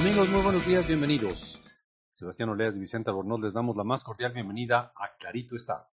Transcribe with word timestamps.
Amigos, 0.00 0.30
muy 0.30 0.40
buenos 0.40 0.66
días, 0.66 0.86
bienvenidos. 0.86 1.62
Sebastián 2.10 2.48
Oleas 2.48 2.74
y 2.74 2.80
Vicente 2.80 3.10
Albornoz 3.10 3.38
les 3.40 3.52
damos 3.52 3.76
la 3.76 3.84
más 3.84 4.02
cordial 4.02 4.32
bienvenida 4.32 4.94
a 4.96 5.14
Clarito 5.18 5.54
está. 5.54 5.90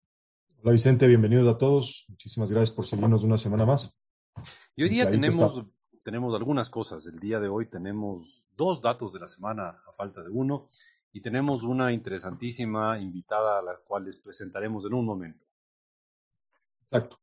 Hola 0.62 0.72
Vicente, 0.72 1.06
bienvenidos 1.06 1.46
a 1.46 1.58
todos. 1.58 2.06
Muchísimas 2.08 2.50
gracias 2.50 2.74
por 2.74 2.86
seguirnos 2.86 3.24
una 3.24 3.36
semana 3.36 3.66
más. 3.66 3.94
Y 4.74 4.84
hoy 4.84 4.88
día 4.88 5.10
tenemos, 5.10 5.66
tenemos 6.02 6.34
algunas 6.34 6.70
cosas. 6.70 7.04
El 7.04 7.20
día 7.20 7.40
de 7.40 7.48
hoy 7.48 7.68
tenemos 7.68 8.42
dos 8.56 8.80
datos 8.80 9.12
de 9.12 9.20
la 9.20 9.28
semana 9.28 9.82
a 9.86 9.92
falta 9.92 10.22
de 10.22 10.30
uno 10.30 10.68
y 11.12 11.20
tenemos 11.20 11.62
una 11.62 11.92
interesantísima 11.92 12.98
invitada 12.98 13.58
a 13.58 13.62
la 13.62 13.76
cual 13.86 14.06
les 14.06 14.16
presentaremos 14.16 14.86
en 14.86 14.94
un 14.94 15.04
momento. 15.04 15.44
Exacto. 16.84 17.18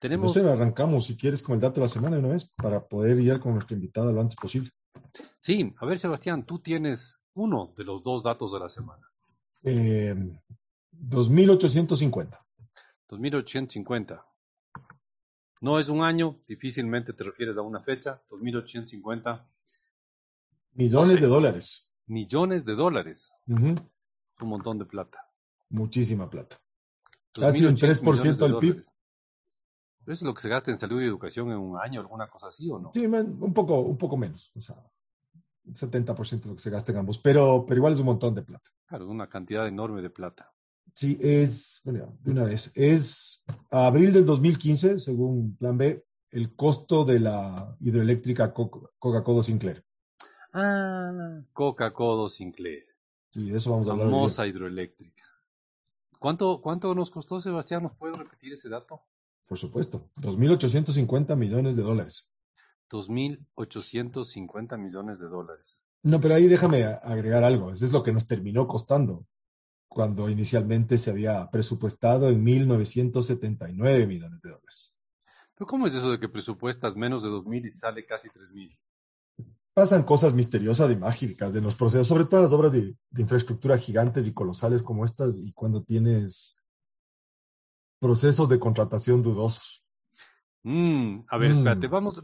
Tenemos... 0.00 0.34
Entonces 0.34 0.52
arrancamos, 0.52 1.06
si 1.06 1.16
quieres, 1.16 1.44
con 1.44 1.54
el 1.54 1.60
dato 1.60 1.74
de 1.74 1.82
la 1.82 1.88
semana 1.88 2.16
de 2.16 2.22
una 2.22 2.32
vez, 2.32 2.52
para 2.56 2.88
poder 2.88 3.20
ir 3.20 3.38
con 3.38 3.52
nuestra 3.52 3.76
invitada 3.76 4.10
lo 4.10 4.20
antes 4.20 4.34
posible. 4.34 4.72
Sí, 5.38 5.74
a 5.78 5.86
ver, 5.86 5.98
Sebastián, 5.98 6.44
tú 6.44 6.58
tienes 6.58 7.22
uno 7.34 7.72
de 7.76 7.84
los 7.84 8.02
dos 8.02 8.22
datos 8.22 8.52
de 8.52 8.60
la 8.60 8.68
semana. 8.68 9.10
Eh, 9.62 10.14
2850. 10.92 12.46
2850. 13.08 14.26
No 15.62 15.78
es 15.78 15.88
un 15.88 16.02
año, 16.02 16.40
difícilmente 16.46 17.12
te 17.12 17.24
refieres 17.24 17.58
a 17.58 17.62
una 17.62 17.80
fecha. 17.80 18.22
2850. 18.28 19.46
Millones 20.72 21.20
de 21.20 21.26
dólares. 21.26 21.90
Millones 22.06 22.64
de 22.64 22.74
dólares. 22.74 23.32
Un 23.46 23.76
montón 24.40 24.78
de 24.78 24.86
plata. 24.86 25.26
Muchísima 25.68 26.28
plata. 26.28 26.60
Casi 27.32 27.64
un 27.64 27.76
3% 27.76 28.36
del 28.36 28.58
PIB. 28.58 28.84
¿Eso 30.10 30.24
es 30.24 30.28
lo 30.28 30.34
que 30.34 30.42
se 30.42 30.48
gasta 30.48 30.70
en 30.70 30.78
salud 30.78 31.00
y 31.00 31.04
educación 31.04 31.50
en 31.50 31.58
un 31.58 31.78
año, 31.78 32.00
alguna 32.00 32.28
cosa 32.28 32.48
así 32.48 32.70
o 32.70 32.78
no? 32.78 32.90
Sí, 32.92 33.06
un 33.06 33.54
poco, 33.54 33.80
un 33.80 33.96
poco 33.96 34.16
menos. 34.16 34.50
O 34.56 34.60
sea, 34.60 34.76
70% 35.66 36.42
de 36.42 36.48
lo 36.48 36.54
que 36.54 36.62
se 36.62 36.70
gasta 36.70 36.92
en 36.92 36.98
ambos. 36.98 37.18
Pero, 37.18 37.64
pero 37.66 37.78
igual 37.78 37.92
es 37.92 38.00
un 38.00 38.06
montón 38.06 38.34
de 38.34 38.42
plata. 38.42 38.70
Claro, 38.86 39.08
una 39.08 39.28
cantidad 39.28 39.66
enorme 39.66 40.02
de 40.02 40.10
plata. 40.10 40.52
Sí, 40.94 41.16
es, 41.20 41.80
bueno, 41.84 42.18
de 42.20 42.32
una 42.32 42.44
vez, 42.44 42.72
es 42.74 43.44
abril 43.70 44.12
del 44.12 44.26
2015, 44.26 44.98
según 44.98 45.56
Plan 45.56 45.78
B, 45.78 46.04
el 46.30 46.54
costo 46.54 47.04
de 47.04 47.20
la 47.20 47.76
hidroeléctrica 47.80 48.52
Coca-Cola 48.52 49.42
Sinclair. 49.42 49.84
Ah, 50.52 51.40
Coca-Cola 51.52 52.28
Sinclair. 52.28 52.86
Y 53.32 53.50
de 53.50 53.58
eso 53.58 53.70
vamos 53.70 53.88
a 53.88 53.92
hablar. 53.92 54.06
Famosa 54.06 54.46
hidroeléctrica. 54.46 55.22
¿Cuánto, 56.18 56.60
¿Cuánto 56.60 56.94
nos 56.94 57.10
costó, 57.10 57.40
Sebastián? 57.40 57.84
¿Nos 57.84 57.94
puede 57.94 58.14
repetir 58.14 58.52
ese 58.52 58.68
dato? 58.68 59.02
Por 59.50 59.58
supuesto, 59.58 60.08
2.850 60.18 61.34
millones 61.34 61.74
de 61.74 61.82
dólares. 61.82 62.32
2.850 62.88 64.78
millones 64.78 65.18
de 65.18 65.26
dólares. 65.26 65.82
No, 66.04 66.20
pero 66.20 66.36
ahí 66.36 66.46
déjame 66.46 66.84
agregar 66.84 67.42
algo. 67.42 67.72
Eso 67.72 67.84
es 67.84 67.90
lo 67.90 68.04
que 68.04 68.12
nos 68.12 68.28
terminó 68.28 68.68
costando 68.68 69.26
cuando 69.88 70.30
inicialmente 70.30 70.98
se 70.98 71.10
había 71.10 71.50
presupuestado 71.50 72.28
en 72.28 72.46
1.979 72.46 74.06
millones 74.06 74.40
de 74.40 74.50
dólares. 74.50 74.96
¿Pero 75.56 75.66
cómo 75.66 75.88
es 75.88 75.96
eso 75.96 76.12
de 76.12 76.20
que 76.20 76.28
presupuestas 76.28 76.94
menos 76.94 77.24
de 77.24 77.30
2.000 77.30 77.66
y 77.66 77.70
sale 77.70 78.06
casi 78.06 78.28
3.000? 78.28 78.78
Pasan 79.74 80.04
cosas 80.04 80.32
misteriosas 80.32 80.92
y 80.92 80.96
mágicas 80.96 81.56
en 81.56 81.64
los 81.64 81.74
procesos, 81.74 82.06
sobre 82.06 82.26
todo 82.26 82.38
en 82.38 82.44
las 82.44 82.52
obras 82.52 82.70
de, 82.70 82.94
infraestructura 83.18 83.76
gigantes 83.76 84.28
y 84.28 84.32
colosales 84.32 84.80
como 84.80 85.04
estas, 85.04 85.38
y 85.38 85.52
cuando 85.54 85.82
tienes 85.82 86.59
procesos 88.00 88.48
de 88.48 88.58
contratación 88.58 89.22
dudosos. 89.22 89.84
Mm, 90.64 91.20
a 91.28 91.38
ver, 91.38 91.52
espérate, 91.52 91.88
mm. 91.88 91.90
vamos, 91.90 92.22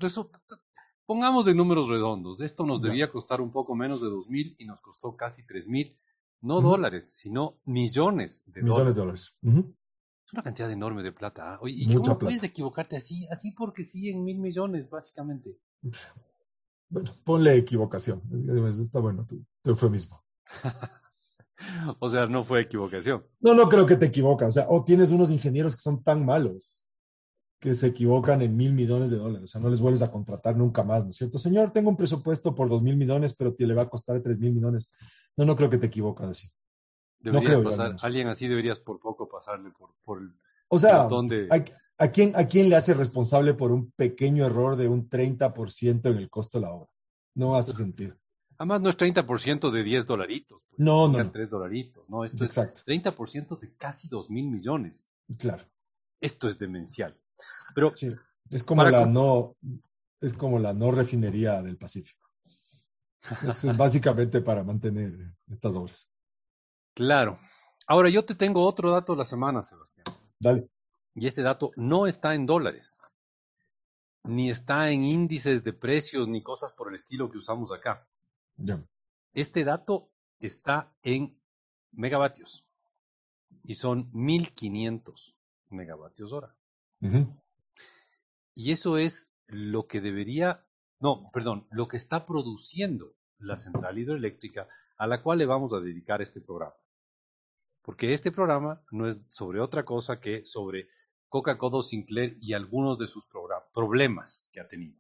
pongamos 1.07 1.47
de 1.47 1.55
números 1.55 1.89
redondos. 1.89 2.41
Esto 2.41 2.67
nos 2.67 2.83
debía 2.83 3.11
costar 3.11 3.41
un 3.41 3.53
poco 3.53 3.77
menos 3.77 4.01
de 4.01 4.09
2.000 4.09 4.57
y 4.59 4.65
nos 4.65 4.81
costó 4.81 5.17
casi 5.17 5.43
3.000 5.43 5.97
no 6.43 6.61
dólares, 6.61 7.13
sino 7.15 7.61
millones 7.65 8.43
de 8.47 8.63
millones 8.63 8.95
dólares. 8.95 9.35
de 9.43 9.51
dólares. 9.51 9.75
Es 10.27 10.33
una 10.33 10.43
cantidad 10.43 10.71
enorme 10.71 11.03
de 11.03 11.13
plata. 11.13 11.55
¿ah? 11.55 11.61
¿Y 11.67 11.95
cómo 11.95 12.19
puedes 12.19 12.43
equivocarte 12.43 12.97
así? 12.97 13.27
Así 13.31 13.53
porque 13.53 13.85
sí, 13.85 14.11
en 14.11 14.25
mil 14.25 14.39
millones, 14.39 14.91
básicamente. 14.91 15.59
Bueno, 16.89 17.11
ponle 17.25 17.57
equivocación. 17.57 18.23
Está 18.81 19.01
bueno 19.01 19.25
tu, 19.25 19.45
tu 19.63 19.71
eufemismo. 19.71 20.25
o 21.99 22.09
sea, 22.09 22.27
no 22.27 22.45
fue 22.45 22.63
equivocación. 22.63 23.25
No, 23.41 23.55
no 23.55 23.69
creo 23.69 23.87
que 23.87 23.97
te 23.97 24.07
equivocas. 24.07 24.49
O 24.49 24.53
sea, 24.53 24.67
o 24.69 24.85
tienes 24.85 25.11
unos 25.11 25.31
ingenieros 25.31 25.75
que 25.75 25.81
son 25.81 26.03
tan 26.03 26.25
malos 26.25 26.83
que 27.59 27.75
se 27.75 27.89
equivocan 27.89 28.43
en 28.43 28.57
mil 28.57 28.73
millones 28.73 29.11
de 29.11 29.17
dólares. 29.17 29.45
O 29.45 29.47
sea, 29.47 29.61
no 29.61 29.69
les 29.69 29.81
vuelves 29.81 30.03
a 30.03 30.11
contratar 30.11 30.57
nunca 30.57 30.85
más, 30.85 31.05
¿no 31.05 31.11
es 31.11 31.17
cierto? 31.17 31.39
Señor, 31.39 31.71
tengo 31.71 31.91
un 31.91 31.97
presupuesto 31.97 32.55
por 32.55 32.69
dos 32.69 32.83
mil 32.83 32.97
millones, 32.97 33.35
pero 33.35 33.55
te 33.55 33.67
le 33.67 33.75
va 33.75 33.83
a 33.83 33.89
costar 33.89 34.21
tres 34.21 34.39
mil 34.39 34.53
millones. 34.53 34.91
No, 35.37 35.45
no 35.45 35.57
creo 35.57 35.71
que 35.71 35.79
te 35.79 35.87
equivocas 35.87 36.29
así. 36.29 36.49
no 37.21 37.43
creo 37.43 37.65
pasar, 37.65 37.97
alguien 38.03 38.29
así 38.29 38.47
deberías 38.47 38.79
por 38.81 39.01
poco 39.01 39.29
pasarle 39.29 39.71
por, 39.71 39.95
por 40.05 40.21
el... 40.21 40.33
O 40.69 40.79
sea, 40.79 41.09
¿a, 41.99 42.09
quién, 42.09 42.33
¿a 42.37 42.47
quién 42.47 42.69
le 42.69 42.77
hace 42.77 42.93
responsable 42.93 43.55
por 43.55 43.73
un 43.73 43.91
pequeño 43.93 44.45
error 44.45 44.77
de 44.77 44.89
un 44.89 45.09
30% 45.09 46.11
en 46.11 46.17
el 46.17 46.29
costo 46.29 46.59
de 46.59 46.67
la 46.67 46.73
obra? 46.73 46.91
No 47.35 47.57
hace 47.57 47.73
sentido. 47.73 48.17
Además, 48.59 48.81
no 48.81 48.89
es 48.89 48.97
30% 48.97 49.71
de 49.71 49.83
10 49.83 50.07
dolaritos. 50.07 50.67
Pues, 50.69 50.79
no, 50.79 51.09
no. 51.09 51.31
3 51.31 51.51
dolaritos. 51.51 52.09
No, 52.09 52.25
esto 52.25 52.45
Exacto. 52.45 52.81
es 52.87 52.87
30% 52.87 53.59
de 53.59 53.75
casi 53.77 54.09
2 54.09 54.31
mil 54.31 54.49
millones. 54.49 55.09
Claro. 55.39 55.65
Esto 56.21 56.49
es 56.49 56.59
demencial. 56.59 57.19
Pero 57.75 57.95
sí, 57.95 58.11
es 58.51 58.65
como 58.65 58.85
la 58.85 59.07
no 59.07 59.57
es 60.21 60.33
como 60.33 60.59
la 60.59 60.73
no 60.73 60.91
refinería 60.91 61.63
del 61.63 61.77
Pacífico. 61.77 62.27
Es 63.47 63.77
básicamente 63.77 64.41
para 64.41 64.63
mantener 64.63 65.35
estas 65.49 65.75
obras. 65.75 66.09
Claro. 66.95 67.39
Ahora 67.87 68.09
yo 68.09 68.25
te 68.25 68.35
tengo 68.35 68.65
otro 68.65 68.91
dato 68.91 69.13
de 69.13 69.19
la 69.19 69.25
semana, 69.25 69.63
Sebastián. 69.63 70.07
Dale. 70.41 70.69
Y 71.15 71.27
este 71.27 71.43
dato 71.43 71.73
no 71.77 72.07
está 72.07 72.35
en 72.35 72.47
dólares, 72.47 72.99
ni 74.25 74.51
está 74.51 74.91
en 74.91 75.03
índices 75.05 75.65
de 75.65 75.73
precios, 75.73 76.29
ni 76.29 76.43
cosas 76.43 76.73
por 76.73 76.89
el 76.89 76.95
estilo 76.95 77.31
que 77.31 77.39
usamos 77.39 77.73
acá. 77.73 78.07
Ya. 78.57 78.83
Este 79.33 79.65
dato 79.65 80.11
está 80.41 80.95
en 81.03 81.39
megavatios 81.93 82.67
y 83.65 83.75
son 83.75 84.09
1500 84.13 85.37
megavatios 85.71 86.33
hora. 86.33 86.57
Y 88.55 88.73
eso 88.73 88.97
es 88.97 89.31
lo 89.47 89.87
que 89.87 90.01
debería, 90.01 90.67
no, 90.99 91.31
perdón, 91.33 91.67
lo 91.71 91.89
que 91.89 91.97
está 91.97 92.25
produciendo 92.25 93.15
la 93.39 93.57
central 93.57 93.99
hidroeléctrica 93.99 94.69
a 94.97 95.07
la 95.07 95.23
cual 95.23 95.39
le 95.39 95.47
vamos 95.47 95.73
a 95.73 95.81
dedicar 95.81 96.23
este 96.23 96.41
programa. 96.41 96.75
Porque 97.83 98.15
este 98.15 98.33
programa 98.33 98.83
no 98.91 99.07
es 99.07 99.21
sobre 99.29 99.61
otra 99.61 99.85
cosa 99.85 100.19
que 100.21 100.45
sobre 100.45 100.89
Coca-Cola 101.29 101.83
Sinclair 101.83 102.37
y 102.41 102.55
algunos 102.55 102.99
de 102.99 103.07
sus 103.07 103.27
problemas 103.75 104.49
que 104.53 104.61
ha 104.61 104.67
tenido. 104.67 104.99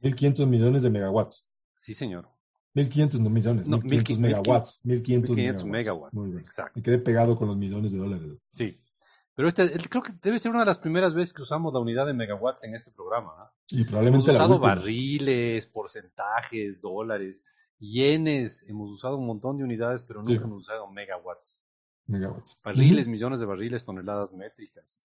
1.500 0.00 0.46
millones 0.46 0.82
de 0.82 0.90
megawatts. 0.90 1.48
Sí, 1.78 1.94
señor. 1.94 2.28
1.500 2.78 3.20
no 3.20 3.30
millones, 3.30 3.66
no, 3.66 3.78
1.500 3.78 4.18
megawatts. 4.18 4.84
1.500 4.84 5.34
megawatts. 5.34 5.64
megawatts. 5.64 6.14
Muy 6.14 6.30
bien. 6.30 6.44
Exacto. 6.44 6.72
Me 6.76 6.82
quedé 6.82 6.98
pegado 6.98 7.36
con 7.36 7.48
los 7.48 7.56
millones 7.56 7.92
de 7.92 7.98
dólares. 7.98 8.38
Sí. 8.52 8.80
Pero 9.34 9.48
este, 9.48 9.70
creo 9.88 10.02
que 10.02 10.12
debe 10.20 10.38
ser 10.38 10.50
una 10.50 10.60
de 10.60 10.66
las 10.66 10.78
primeras 10.78 11.14
veces 11.14 11.32
que 11.32 11.42
usamos 11.42 11.72
la 11.72 11.78
unidad 11.78 12.06
de 12.06 12.12
megawatts 12.12 12.64
en 12.64 12.74
este 12.74 12.90
programa. 12.90 13.34
¿ah? 13.38 13.52
Y 13.68 13.84
probablemente 13.84 14.30
hemos 14.30 14.40
usado 14.40 14.58
barriles, 14.58 15.66
porcentajes, 15.66 16.80
dólares, 16.80 17.46
yenes, 17.78 18.68
hemos 18.68 18.90
usado 18.90 19.16
un 19.16 19.26
montón 19.26 19.56
de 19.56 19.64
unidades, 19.64 20.02
pero 20.02 20.22
nunca 20.22 20.42
hemos 20.42 20.62
usado 20.62 20.90
megawatts. 20.90 21.60
Megawatts. 22.06 22.58
Barriles, 22.64 23.06
millones 23.06 23.38
de 23.40 23.46
barriles, 23.46 23.84
toneladas 23.84 24.32
métricas, 24.32 25.04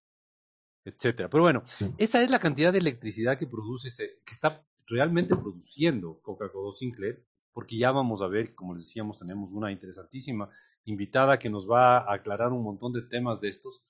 etcétera. 0.83 1.29
Pero 1.29 1.44
bueno, 1.44 1.63
esa 1.97 2.24
es 2.24 2.31
la 2.31 2.39
cantidad 2.39 2.71
de 2.71 2.80
electricidad 2.80 3.38
que 3.38 3.45
produce, 3.45 3.89
que 4.25 4.31
está 4.31 4.65
realmente 4.88 5.36
produciendo 5.36 6.19
Coca-Cola 6.21 6.71
Sinclair, 6.71 7.24
porque 7.53 7.77
ya 7.77 7.91
vamos 7.91 8.21
a 8.21 8.27
ver, 8.27 8.55
como 8.55 8.73
les 8.73 8.83
decíamos, 8.83 9.19
tenemos 9.19 9.51
una 9.51 9.71
interesantísima 9.71 10.50
invitada 10.85 11.39
que 11.39 11.50
nos 11.50 11.69
va 11.69 12.00
a 12.00 12.13
aclarar 12.13 12.51
un 12.51 12.63
montón 12.63 12.91
de 12.94 13.03
temas 13.03 13.39
de 13.39 13.50
estos. 13.50 13.81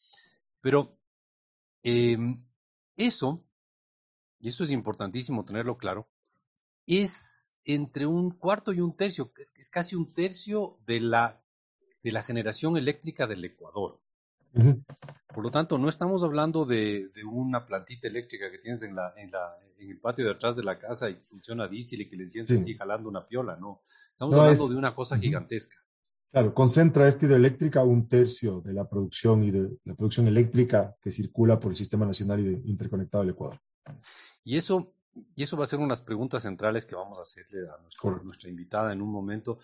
Pero 0.61 0.97
em, 1.81 2.43
eso, 2.97 3.43
y 4.39 4.49
eso 4.49 4.63
es 4.63 4.71
importantísimo 4.71 5.45
tenerlo 5.45 5.77
claro, 5.77 6.07
es 6.85 7.57
entre 7.65 8.05
un 8.05 8.31
cuarto 8.31 8.73
y 8.73 8.81
un 8.81 8.95
tercio, 8.95 9.31
es, 9.37 9.53
es 9.55 9.69
casi 9.69 9.95
un 9.95 10.13
tercio 10.13 10.77
de 10.85 10.99
la, 10.99 11.41
de 12.03 12.11
la 12.11 12.23
generación 12.23 12.77
eléctrica 12.77 13.27
del 13.27 13.45
Ecuador. 13.45 14.01
Por 15.33 15.43
lo 15.43 15.51
tanto, 15.51 15.77
no 15.77 15.89
estamos 15.89 16.23
hablando 16.23 16.65
de, 16.65 17.09
de, 17.13 17.23
una 17.25 17.65
plantita 17.65 18.07
eléctrica 18.07 18.51
que 18.51 18.59
tienes 18.59 18.83
en, 18.83 18.95
la, 18.95 19.13
en, 19.17 19.31
la, 19.31 19.57
en 19.79 19.89
el 19.89 19.99
patio 19.99 20.25
de 20.25 20.31
atrás 20.31 20.55
de 20.55 20.63
la 20.63 20.77
casa 20.77 21.09
y 21.09 21.15
funciona 21.15 21.67
diésel 21.67 22.01
y 22.01 22.09
que 22.09 22.15
le 22.15 22.27
sientes 22.27 22.61
así 22.61 22.75
jalando 22.75 23.09
una 23.09 23.25
piola, 23.25 23.55
no. 23.55 23.81
Estamos 24.11 24.35
hablando 24.35 24.69
de 24.69 24.75
una 24.75 24.93
cosa 24.93 25.17
gigantesca. 25.17 25.77
Claro, 26.31 26.53
concentra 26.53 27.07
esta 27.07 27.25
hidroeléctrica 27.25 27.83
un 27.83 28.07
tercio 28.07 28.61
de 28.61 28.73
la 28.73 28.89
producción 28.89 29.43
y 29.43 29.51
de 29.51 29.69
la 29.85 29.95
producción 29.95 30.27
eléctrica 30.27 30.95
que 31.01 31.11
circula 31.11 31.59
por 31.59 31.71
el 31.71 31.75
Sistema 31.77 32.05
Nacional 32.05 32.39
Interconectado 32.65 33.23
del 33.23 33.33
Ecuador. 33.33 33.59
Y 34.43 34.57
eso 34.57 34.93
y 35.35 35.43
eso 35.43 35.57
va 35.57 35.63
a 35.63 35.67
ser 35.67 35.79
unas 35.79 36.01
preguntas 36.01 36.43
centrales 36.43 36.85
que 36.85 36.95
vamos 36.95 37.19
a 37.19 37.23
hacerle 37.23 37.67
a 37.69 38.23
nuestra 38.23 38.49
invitada 38.49 38.93
en 38.93 39.01
un 39.01 39.11
momento. 39.11 39.59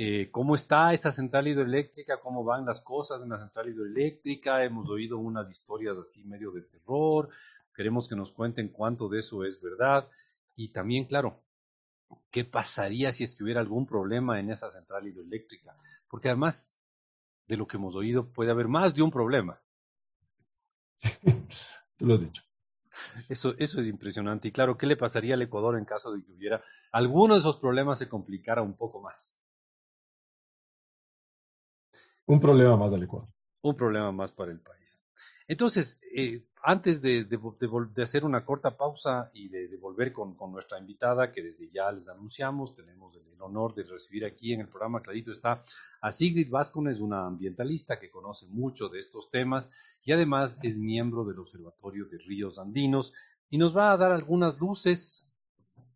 Eh, 0.00 0.30
¿Cómo 0.30 0.54
está 0.54 0.92
esa 0.92 1.10
central 1.10 1.48
hidroeléctrica? 1.48 2.20
¿Cómo 2.20 2.44
van 2.44 2.64
las 2.64 2.80
cosas 2.80 3.20
en 3.20 3.30
la 3.30 3.36
central 3.36 3.68
hidroeléctrica? 3.68 4.62
Hemos 4.62 4.88
oído 4.88 5.18
unas 5.18 5.50
historias 5.50 5.98
así 5.98 6.22
medio 6.22 6.52
de 6.52 6.62
terror. 6.62 7.30
Queremos 7.74 8.06
que 8.06 8.14
nos 8.14 8.30
cuenten 8.30 8.68
cuánto 8.68 9.08
de 9.08 9.18
eso 9.18 9.44
es 9.44 9.60
verdad. 9.60 10.08
Y 10.56 10.68
también, 10.68 11.04
claro, 11.06 11.42
¿qué 12.30 12.44
pasaría 12.44 13.12
si 13.12 13.24
es 13.24 13.34
que 13.34 13.42
hubiera 13.42 13.60
algún 13.60 13.86
problema 13.86 14.38
en 14.38 14.50
esa 14.50 14.70
central 14.70 15.08
hidroeléctrica? 15.08 15.76
Porque 16.06 16.28
además 16.28 16.80
de 17.48 17.56
lo 17.56 17.66
que 17.66 17.76
hemos 17.76 17.96
oído, 17.96 18.28
puede 18.28 18.52
haber 18.52 18.68
más 18.68 18.94
de 18.94 19.02
un 19.02 19.10
problema. 19.10 19.60
Tú 21.96 22.06
lo 22.06 22.14
has 22.14 22.20
dicho. 22.20 22.42
Eso, 23.28 23.52
eso 23.58 23.80
es 23.80 23.88
impresionante. 23.88 24.46
Y 24.46 24.52
claro, 24.52 24.78
¿qué 24.78 24.86
le 24.86 24.96
pasaría 24.96 25.34
al 25.34 25.42
Ecuador 25.42 25.76
en 25.76 25.84
caso 25.84 26.12
de 26.12 26.22
que 26.22 26.30
hubiera 26.30 26.62
alguno 26.92 27.34
de 27.34 27.40
esos 27.40 27.56
problemas 27.56 27.98
se 27.98 28.08
complicara 28.08 28.62
un 28.62 28.76
poco 28.76 29.00
más? 29.00 29.42
Un 32.28 32.40
problema 32.40 32.76
más 32.76 32.92
del 32.92 33.04
Ecuador. 33.04 33.28
Un 33.62 33.74
problema 33.74 34.12
más 34.12 34.32
para 34.32 34.52
el 34.52 34.60
país. 34.60 35.00
Entonces, 35.46 35.98
eh, 36.14 36.44
antes 36.62 37.00
de, 37.00 37.26
hacer 38.02 38.22
una 38.22 38.44
corta 38.44 38.76
pausa 38.76 39.30
y 39.32 39.48
de, 39.48 39.74
volver 39.78 40.12
con, 40.12 40.36
nuestra 40.52 40.78
invitada, 40.78 41.32
que 41.32 41.42
desde 41.42 41.70
ya 41.70 41.90
les 41.90 42.06
anunciamos, 42.10 42.74
tenemos 42.74 43.16
el, 43.16 43.22
honor 43.40 43.74
de 43.74 43.84
recibir 43.84 44.26
aquí 44.26 44.52
en 44.52 44.60
el 44.60 44.68
programa, 44.68 45.00
clarito 45.00 45.30
está, 45.30 45.62
a 46.00 46.10
Sigrid 46.10 46.52
es 46.90 47.00
una 47.00 47.24
ambientalista 47.24 47.98
que 47.98 48.10
conoce 48.10 48.46
mucho 48.48 48.88
de 48.88 48.98
estos 48.98 49.30
temas 49.30 49.70
y 50.02 50.10
además 50.10 50.58
es 50.64 50.76
miembro 50.76 51.24
del 51.24 51.38
Observatorio 51.38 52.06
de 52.06 52.18
Ríos 52.18 52.58
Andinos 52.58 53.14
y 53.48 53.56
nos 53.56 53.76
va 53.76 53.92
a 53.92 53.96
dar 53.96 54.10
algunas 54.10 54.60
luces, 54.60 55.30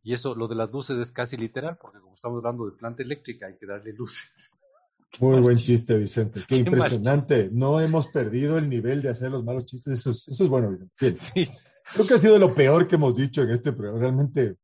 y 0.05 0.15
eso, 0.15 0.37
lo 0.37 0.47
de 0.47 0.55
las 0.55 0.73
luces 0.73 0.97
es 0.99 1.11
casi 1.11 1.37
literal, 1.37 1.77
porque 1.79 1.99
como 1.99 2.15
estamos 2.15 2.39
hablando 2.39 2.65
de 2.65 2.77
planta 2.77 3.03
eléctrica, 3.03 3.47
hay 3.47 3.57
que 3.57 3.67
darle 3.67 3.93
luces. 3.99 4.52
Muy 5.21 5.41
buen 5.41 5.57
chiste, 5.57 5.97
Vicente. 5.99 6.43
Qué, 6.47 6.57
impresionante. 6.57 7.51
No 7.53 7.81
hemos 7.81 8.09
perdido 8.09 8.59
el 8.59 8.69
nivel 8.69 9.03
de 9.03 9.11
hacer 9.11 9.31
los 9.31 9.45
malos 9.45 9.67
chistes. 9.67 9.93
Eso 9.95 10.11
es, 10.11 10.29
eso 10.29 10.45
es 10.45 10.51
bueno, 10.51 10.71
Vicente. 10.71 11.51
Creo 11.93 12.07
que 12.07 12.15
ha 12.15 12.19
sido 12.19 12.39
lo 12.39 12.55
peor 12.55 12.89
que 12.89 12.95
hemos 12.95 13.15
dicho 13.15 13.43
en 13.43 13.51
este 13.51 13.73
programa. 13.73 14.01
Realmente. 14.01 14.57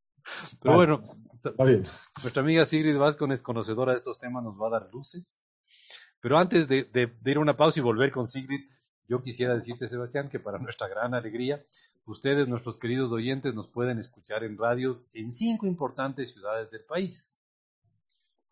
Pero 0.60 0.76
bueno, 0.76 1.02
está 1.34 1.64
bien. 1.64 1.84
Nuestra 2.22 2.42
amiga 2.42 2.64
Sigrid 2.64 2.96
es 3.32 3.42
conocedora 3.42 3.92
de 3.92 3.98
estos 3.98 4.18
temas, 4.18 4.42
nos 4.42 4.60
va 4.60 4.68
a 4.68 4.80
dar 4.80 4.88
luces. 4.92 5.42
Pero 6.20 6.38
antes 6.38 6.66
de, 6.66 6.84
de, 6.84 7.12
ir 7.30 7.36
a 7.36 7.40
una 7.40 7.56
pausa 7.56 7.78
y 7.78 7.82
volver 7.82 8.10
con 8.10 8.26
Sigrid, 8.26 8.68
yo 9.06 9.22
quisiera 9.22 9.54
decirte, 9.54 9.86
Sebastián, 9.86 10.28
que 10.28 10.40
para 10.40 10.58
nuestra 10.58 10.88
gran 10.88 11.14
alegría, 11.14 11.64
ustedes, 12.06 12.48
nuestros 12.48 12.78
queridos 12.78 13.12
oyentes, 13.12 13.54
nos 13.54 13.68
pueden 13.68 13.98
escuchar 13.98 14.44
en 14.44 14.58
radios 14.58 15.06
en 15.12 15.30
cinco 15.30 15.66
importantes 15.66 16.32
ciudades 16.32 16.70
del 16.70 16.84
país. 16.84 17.37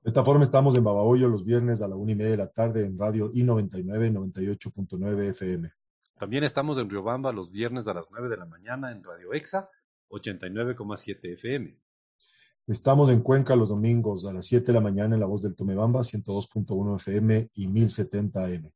De 0.06 0.11
esta 0.11 0.23
forma 0.23 0.44
estamos 0.44 0.76
en 0.76 0.85
Babahoyo 0.85 1.29
los 1.29 1.44
viernes 1.44 1.82
a 1.82 1.88
la 1.88 1.97
una 1.97 2.12
y 2.12 2.14
media 2.14 2.31
de 2.31 2.37
la 2.37 2.47
tarde 2.47 2.87
en 2.87 2.97
radio 2.97 3.29
I99 3.32 4.12
98.9 4.12 5.31
FM. 5.31 5.69
También 6.17 6.44
estamos 6.44 6.79
en 6.79 6.88
Riobamba 6.88 7.32
los 7.32 7.50
viernes 7.50 7.88
a 7.88 7.94
las 7.94 8.06
9 8.12 8.29
de 8.29 8.37
la 8.37 8.47
mañana 8.47 8.93
en 8.93 9.03
Radio 9.03 9.32
EXA 9.32 9.69
89,7 10.11 11.32
FM. 11.32 11.76
Estamos 12.69 13.11
en 13.11 13.20
Cuenca 13.20 13.56
los 13.56 13.70
domingos 13.70 14.25
a 14.26 14.32
las 14.32 14.47
7 14.47 14.67
de 14.67 14.73
la 14.75 14.81
mañana 14.81 15.17
en 15.17 15.20
La 15.20 15.26
Voz 15.26 15.43
del 15.43 15.56
Tomebamba 15.56 16.03
102.1 16.03 17.00
FM 17.00 17.50
y 17.55 17.67
1070 17.67 18.44
AM. 18.44 18.70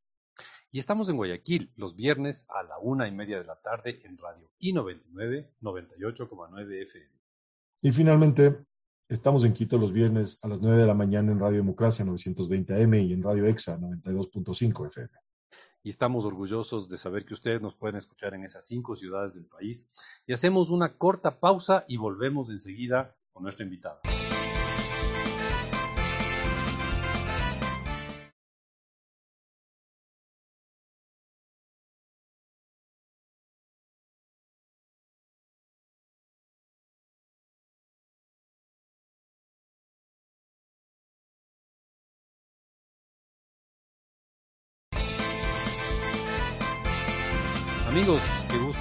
Y 0.72 0.80
estamos 0.80 1.08
en 1.10 1.16
Guayaquil 1.16 1.72
los 1.76 1.94
viernes 1.94 2.44
a 2.48 2.64
la 2.64 2.80
una 2.80 3.06
y 3.06 3.12
media 3.12 3.38
de 3.38 3.44
la 3.44 3.54
tarde 3.54 4.00
en 4.02 4.18
Radio 4.18 4.50
I99 4.60 5.48
98,9 5.62 6.82
FM. 6.82 7.20
Y 7.82 7.92
finalmente 7.92 8.66
Estamos 9.10 9.44
en 9.44 9.52
Quito 9.52 9.76
los 9.76 9.92
viernes 9.92 10.38
a 10.44 10.46
las 10.46 10.60
9 10.60 10.82
de 10.82 10.86
la 10.86 10.94
mañana 10.94 11.32
en 11.32 11.40
Radio 11.40 11.56
Democracia 11.56 12.04
920 12.04 12.80
AM 12.80 12.94
y 12.94 13.12
en 13.12 13.24
Radio 13.24 13.44
EXA 13.44 13.76
92.5 13.76 14.86
FM. 14.86 15.10
Y 15.82 15.90
estamos 15.90 16.24
orgullosos 16.26 16.88
de 16.88 16.96
saber 16.96 17.24
que 17.24 17.34
ustedes 17.34 17.60
nos 17.60 17.74
pueden 17.74 17.96
escuchar 17.96 18.34
en 18.34 18.44
esas 18.44 18.64
cinco 18.68 18.94
ciudades 18.94 19.34
del 19.34 19.46
país. 19.46 19.88
Y 20.28 20.32
hacemos 20.32 20.70
una 20.70 20.96
corta 20.96 21.40
pausa 21.40 21.84
y 21.88 21.96
volvemos 21.96 22.50
enseguida 22.50 23.16
con 23.32 23.42
nuestra 23.42 23.64
invitada. 23.64 24.00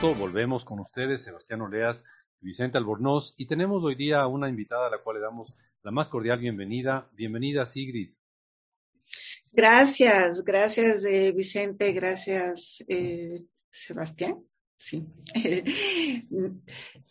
Volvemos 0.02 0.64
con 0.64 0.80
ustedes, 0.80 1.24
Sebastián 1.24 1.62
Oleas 1.62 2.06
Vicente 2.40 2.78
Albornoz, 2.78 3.34
y 3.38 3.48
tenemos 3.48 3.84
hoy 3.84 3.96
día 3.96 4.26
una 4.28 4.48
invitada 4.48 4.88
a 4.88 4.90
la 4.90 5.00
cual 5.00 5.18
le 5.18 5.22
damos 5.22 5.56
la 5.84 5.92
más 5.92 6.08
cordial 6.08 6.40
bienvenida. 6.40 7.10
Bienvenida, 7.12 7.66
Sigrid. 7.66 8.14
Gracias, 9.52 10.42
gracias 10.46 11.04
eh, 11.04 11.34
Vicente, 11.34 11.92
gracias 11.92 12.84
eh, 12.88 13.44
Sebastián. 13.70 14.42
Sí. 14.78 15.06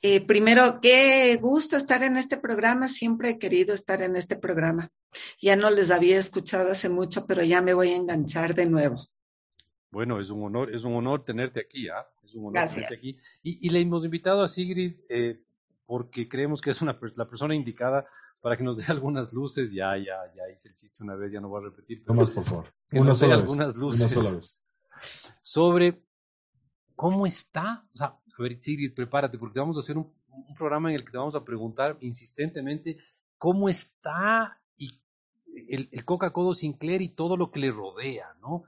Eh, 0.01 0.21
primero, 0.21 0.81
qué 0.81 1.37
gusto 1.43 1.77
estar 1.77 2.05
en 2.05 2.17
este 2.17 2.37
programa. 2.37 2.87
Siempre 2.87 3.31
he 3.31 3.39
querido 3.39 3.75
estar 3.75 4.01
en 4.01 4.15
este 4.15 4.37
programa. 4.37 4.93
Ya 5.43 5.57
no 5.57 5.71
les 5.71 5.91
había 5.91 6.21
escuchado 6.21 6.71
hace 6.71 6.89
mucho, 6.89 7.27
pero 7.27 7.43
ya 7.43 7.61
me 7.61 7.75
voy 7.75 7.91
a 7.91 7.97
enganchar 7.97 8.55
de 8.55 8.67
nuevo. 8.67 9.09
Bueno, 9.91 10.21
es 10.21 10.31
un 10.31 10.43
honor, 10.45 10.75
es 10.75 10.85
un 10.85 10.95
honor 10.95 11.25
tenerte 11.25 11.61
aquí, 11.61 11.89
¿ah? 11.89 12.07
Es 12.23 12.35
un 12.35 12.47
honor 12.47 12.69
tenerte 12.69 12.95
aquí. 12.95 13.17
Y, 13.43 13.71
le 13.71 13.81
hemos 13.81 14.05
invitado 14.05 14.43
a 14.43 14.49
Sigrid 14.49 14.97
eh, 15.09 15.43
porque 15.87 16.29
creemos 16.29 16.61
que 16.61 16.71
es 16.71 16.83
una, 16.83 16.99
la 17.17 17.27
persona 17.27 17.55
indicada 17.55 18.07
para 18.41 18.57
que 18.57 18.63
nos 18.63 18.77
dé 18.77 18.85
algunas 18.89 19.33
luces. 19.33 19.73
Ya, 19.73 19.97
ya, 19.97 20.17
ya 20.37 20.51
hice 20.53 20.69
el 20.69 20.75
chiste 20.75 21.03
una 21.03 21.15
vez, 21.15 21.33
ya 21.33 21.41
no 21.41 21.49
voy 21.49 21.63
a 21.63 21.65
repetir. 21.67 22.03
no 22.07 22.15
más, 22.15 22.31
por 22.31 22.45
favor. 22.45 22.73
una 22.93 23.15
sola 23.15 23.37
vez. 23.37 23.45
algunas 23.45 23.77
luces. 23.77 24.01
Una 24.01 24.09
sola 24.09 24.37
vez. 24.37 24.61
Sobre 25.43 26.03
cómo 26.95 27.27
está. 27.27 27.87
O 27.95 27.97
sea, 27.97 28.07
a 28.07 28.43
ver, 28.43 28.61
Sigrid, 28.61 28.95
prepárate, 28.95 29.39
porque 29.39 29.59
vamos 29.59 29.77
a 29.77 29.81
hacer 29.81 29.97
un, 29.97 30.13
un 30.29 30.55
programa 30.55 30.91
en 30.91 30.97
el 30.97 31.05
que 31.05 31.13
te 31.13 31.19
vamos 31.19 31.35
a 31.35 31.45
preguntar 31.45 31.97
insistentemente 32.01 32.99
cómo 33.39 33.69
está 33.69 34.61
y 34.77 35.01
el, 35.69 35.89
el 35.91 36.05
Coca-Cola 36.05 36.55
Sinclair 36.55 37.01
y 37.01 37.09
todo 37.09 37.37
lo 37.37 37.51
que 37.51 37.61
le 37.61 37.71
rodea, 37.71 38.35
¿no? 38.41 38.65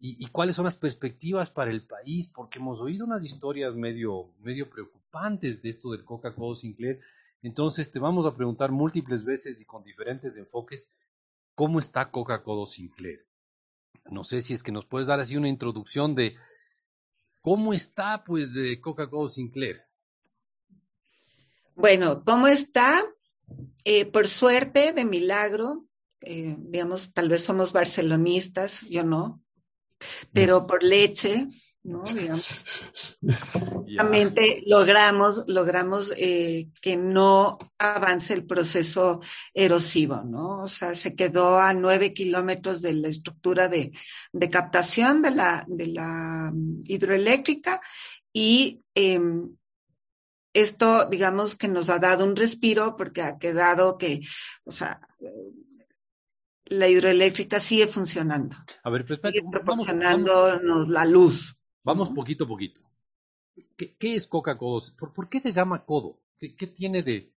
Y, 0.00 0.26
cuáles 0.26 0.54
son 0.54 0.64
las 0.64 0.76
perspectivas 0.76 1.50
para 1.50 1.72
el 1.72 1.84
país, 1.84 2.28
porque 2.28 2.58
hemos 2.60 2.80
oído 2.80 3.04
unas 3.04 3.24
historias 3.24 3.74
medio, 3.74 4.32
medio 4.40 4.70
preocupantes 4.70 5.60
de 5.60 5.70
esto 5.70 5.90
del 5.90 6.04
Coca-Cola 6.04 6.54
Sinclair. 6.54 7.00
Entonces 7.42 7.90
te 7.90 7.98
vamos 7.98 8.24
a 8.24 8.34
preguntar 8.34 8.70
múltiples 8.70 9.24
veces 9.24 9.60
y 9.60 9.64
con 9.64 9.82
diferentes 9.82 10.36
enfoques, 10.36 10.90
¿cómo 11.56 11.80
está 11.80 12.10
Coca-Cola 12.12 12.66
Sinclair? 12.66 13.26
No 14.10 14.22
sé 14.22 14.40
si 14.40 14.54
es 14.54 14.62
que 14.62 14.70
nos 14.70 14.86
puedes 14.86 15.08
dar 15.08 15.18
así 15.18 15.36
una 15.36 15.48
introducción 15.48 16.14
de 16.14 16.36
cómo 17.42 17.74
está 17.74 18.22
pues 18.22 18.50
Coca-Cola 18.80 19.28
Sinclair. 19.28 19.82
Bueno, 21.74 22.22
¿cómo 22.24 22.46
está? 22.46 23.04
Eh, 23.84 24.04
por 24.04 24.28
suerte, 24.28 24.92
de 24.92 25.04
milagro, 25.04 25.86
eh, 26.20 26.54
digamos, 26.58 27.12
tal 27.12 27.28
vez 27.28 27.44
somos 27.44 27.72
barcelonistas, 27.72 28.82
yo 28.88 29.04
no, 29.04 29.42
pero 30.32 30.66
por 30.66 30.82
leche, 30.82 31.48
¿no? 31.84 32.02
Digamos, 32.02 32.64
logramos, 34.66 35.44
logramos 35.46 36.12
eh, 36.16 36.68
que 36.80 36.96
no 36.96 37.58
avance 37.78 38.34
el 38.34 38.44
proceso 38.44 39.20
erosivo, 39.54 40.22
¿no? 40.24 40.62
O 40.62 40.68
sea, 40.68 40.94
se 40.94 41.14
quedó 41.14 41.58
a 41.58 41.72
nueve 41.72 42.12
kilómetros 42.12 42.82
de 42.82 42.94
la 42.94 43.08
estructura 43.08 43.68
de, 43.68 43.92
de 44.32 44.50
captación 44.50 45.22
de 45.22 45.30
la, 45.30 45.64
de 45.66 45.86
la 45.86 46.50
mm, 46.52 46.80
hidroeléctrica 46.86 47.80
y 48.32 48.82
em, 48.94 49.56
esto, 50.52 51.06
digamos, 51.06 51.56
que 51.56 51.68
nos 51.68 51.88
ha 51.90 51.98
dado 51.98 52.24
un 52.24 52.36
respiro 52.36 52.96
porque 52.96 53.22
ha 53.22 53.38
quedado 53.38 53.96
que, 53.96 54.20
o 54.64 54.72
sea, 54.72 55.00
la 56.70 56.88
hidroeléctrica 56.88 57.60
sigue 57.60 57.86
funcionando. 57.86 58.56
A 58.82 58.90
ver, 58.90 59.04
pues, 59.04 59.20
sigue 59.20 59.42
proporcionándonos 59.50 60.88
la 60.88 61.04
luz. 61.04 61.56
Vamos 61.82 62.10
poquito 62.10 62.44
a 62.44 62.48
poquito. 62.48 62.80
¿Qué, 63.76 63.96
es 64.00 64.26
Coca-Cola? 64.26 64.86
¿Por, 64.98 65.28
qué 65.28 65.40
se 65.40 65.52
llama 65.52 65.84
codo? 65.84 66.20
¿Qué, 66.38 66.66
tiene 66.66 67.02
de...? 67.02 67.32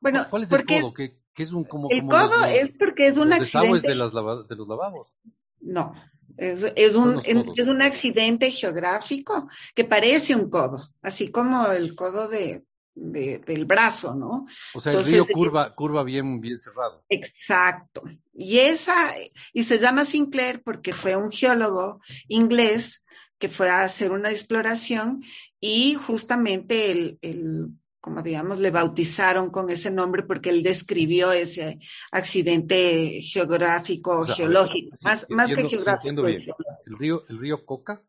Bueno, 0.00 0.26
¿Cuál 0.28 0.44
es 0.44 0.52
el 0.52 0.64
codo? 0.64 0.92
¿Qué, 0.92 1.18
es 1.36 1.52
un, 1.52 1.64
como, 1.64 1.88
el 1.90 2.04
codo 2.06 2.44
es 2.44 2.72
porque 2.78 3.08
es 3.08 3.16
un 3.16 3.32
accidente... 3.32 3.88
de, 3.88 3.94
de 3.94 4.56
los 4.56 4.68
lavabos? 4.68 5.16
No, 5.60 5.94
es, 6.36 6.64
es, 6.76 6.96
un, 6.96 7.22
es 7.24 7.68
un 7.68 7.82
accidente 7.82 8.50
geográfico 8.50 9.48
que 9.74 9.84
parece 9.84 10.34
un 10.34 10.50
codo, 10.50 10.90
así 11.00 11.30
como 11.30 11.66
el 11.68 11.94
codo 11.94 12.28
de, 12.28 12.64
del 12.94 13.64
brazo, 13.64 14.14
¿no? 14.14 14.46
O 14.74 14.80
sea, 14.80 14.92
el 14.92 15.04
río 15.04 15.26
curva, 15.26 15.74
curva 15.74 16.04
bien, 16.04 16.40
bien 16.40 16.60
cerrado. 16.60 17.04
Exacto. 17.08 18.02
Y 18.32 18.58
esa, 18.58 19.12
y 19.52 19.62
se 19.64 19.78
llama 19.78 20.04
Sinclair 20.04 20.62
porque 20.62 20.92
fue 20.92 21.16
un 21.16 21.30
geólogo 21.30 22.00
inglés 22.28 23.04
que 23.38 23.48
fue 23.48 23.68
a 23.68 23.82
hacer 23.82 24.12
una 24.12 24.30
exploración 24.30 25.22
y 25.60 25.94
justamente 25.94 26.92
el, 26.92 27.18
el 27.20 27.68
como 28.04 28.22
digamos, 28.22 28.60
le 28.60 28.70
bautizaron 28.70 29.48
con 29.48 29.70
ese 29.70 29.90
nombre 29.90 30.24
porque 30.24 30.50
él 30.50 30.62
describió 30.62 31.32
ese 31.32 31.78
accidente 32.12 33.22
geográfico, 33.22 34.24
geológico, 34.24 34.94
más, 35.02 35.24
más 35.30 35.48
que 35.48 35.66
geográfico. 35.66 36.26
El 36.26 36.98
río, 36.98 37.24
el 37.30 37.38
río 37.38 37.64
Coca 37.64 38.02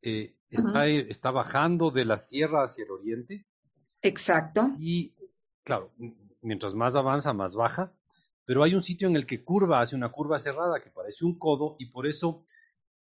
eh, 0.00 0.36
está, 0.48 0.86
está, 0.86 1.30
bajando 1.30 1.90
de 1.90 2.06
la 2.06 2.16
sierra 2.16 2.64
hacia 2.64 2.84
el 2.84 2.92
oriente. 2.92 3.44
Exacto. 4.04 4.76
Y, 4.78 5.12
claro, 5.64 5.90
mientras 6.42 6.74
más 6.74 6.94
avanza, 6.94 7.32
más 7.32 7.56
baja, 7.56 7.90
pero 8.44 8.62
hay 8.62 8.74
un 8.74 8.82
sitio 8.82 9.08
en 9.08 9.16
el 9.16 9.24
que 9.24 9.42
curva, 9.42 9.80
hace 9.80 9.96
una 9.96 10.10
curva 10.10 10.38
cerrada 10.38 10.80
que 10.80 10.90
parece 10.90 11.24
un 11.24 11.38
codo 11.38 11.74
y 11.78 11.86
por 11.86 12.06
eso 12.06 12.44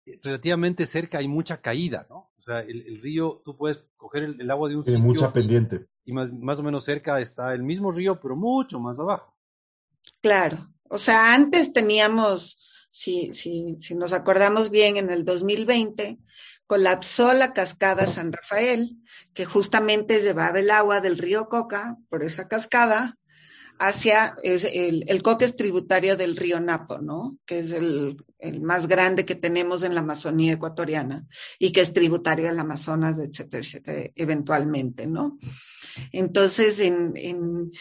eh, 0.04 0.21
relativamente 0.23 0.85
cerca 0.85 1.19
hay 1.19 1.26
mucha 1.26 1.62
caída, 1.62 2.07
¿no? 2.11 2.30
O 2.38 2.42
sea, 2.42 2.61
el, 2.61 3.00
río, 3.00 3.40
tú 3.45 3.57
puedes 3.57 3.83
coger 3.97 4.25
el, 4.25 4.50
agua 4.50 4.69
de 4.69 4.76
un 4.76 4.85
Tiene 4.85 4.99
mucha 4.99 5.33
pendiente. 5.33 5.87
Y 6.04 6.12
más, 6.12 6.30
más 6.33 6.59
o 6.59 6.62
menos 6.62 6.85
cerca 6.85 7.19
está 7.19 7.54
el 7.54 7.62
mismo 7.62 7.90
río, 7.90 8.21
pero 8.21 8.37
mucho 8.37 8.78
más 8.78 9.00
abajo. 9.00 9.35
Claro. 10.21 10.69
O 10.90 10.99
sea, 10.99 11.35
antes 11.35 11.73
teníamos, 11.73 12.88
si, 12.90 13.33
si, 13.33 13.78
si 13.80 13.95
nos 13.95 14.12
acordamos 14.12 14.71
bien, 14.71 14.99
en 14.99 15.11
el 15.11 15.25
2020 15.25 16.19
colapsó 16.71 17.33
la 17.33 17.53
cascada 17.53 18.07
San 18.07 18.33
Rafael, 18.33 18.97
que 19.35 19.45
justamente 19.45 20.21
llevaba 20.21 20.61
el 20.61 20.71
agua 20.71 21.00
del 21.00 21.19
río 21.19 21.49
Coca 21.49 21.97
por 22.09 22.23
esa 22.23 22.47
cascada 22.47 23.19
hacia 23.81 24.37
el, 24.45 25.05
el 25.09 25.21
Coca 25.21 25.47
es 25.47 25.57
tributario 25.57 26.17
del 26.17 26.37
río 26.37 26.61
Napo, 26.61 26.99
¿no? 26.99 27.37
Que 27.45 27.59
es 27.59 27.73
el, 27.73 28.25
más 28.61 28.87
grande 28.87 29.25
que 29.25 29.35
tenemos 29.35 29.83
en 29.83 29.97
la 29.97 30.03
Amazonía 30.03 30.53
ecuatoriana 30.53 31.27
y 31.59 31.73
que 31.73 31.81
es 31.81 31.93
tributario 31.93 32.47
del 32.47 32.61
Amazonas, 32.61 33.19
etcétera, 33.19 33.65
etcétera, 33.65 34.11
eventualmente, 34.15 35.09
¿no? 35.09 35.41
Entonces, 36.12 36.79
en, 36.79 37.15
en, 37.17 37.73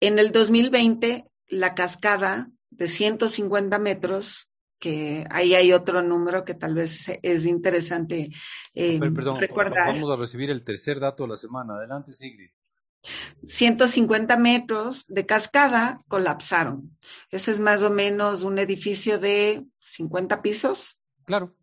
en 0.00 0.18
el 0.18 0.32
2020, 0.32 1.26
la 1.48 1.74
cascada 1.74 2.50
de 2.70 2.88
150 2.88 3.78
metros 3.78 4.47
que 4.78 5.26
ahí 5.30 5.54
hay 5.54 5.72
otro 5.72 6.02
número 6.02 6.44
que 6.44 6.54
tal 6.54 6.74
vez 6.74 7.06
es 7.22 7.46
interesante 7.46 8.30
eh, 8.74 8.98
perdón, 8.98 9.40
recordar. 9.40 9.88
Vamos 9.88 10.10
a 10.10 10.16
recibir 10.16 10.50
el 10.50 10.62
tercer 10.62 11.00
dato 11.00 11.24
de 11.24 11.30
la 11.30 11.36
semana. 11.36 11.74
Adelante, 11.74 12.12
Sigrid. 12.12 12.50
150 13.44 14.36
metros 14.36 15.06
de 15.06 15.26
cascada 15.26 16.02
colapsaron. 16.08 16.96
Ese 17.30 17.52
es 17.52 17.60
más 17.60 17.82
o 17.82 17.90
menos 17.90 18.42
un 18.42 18.58
edificio 18.58 19.18
de 19.18 19.64
50 19.80 20.42
pisos. 20.42 21.00
Claro. 21.24 21.54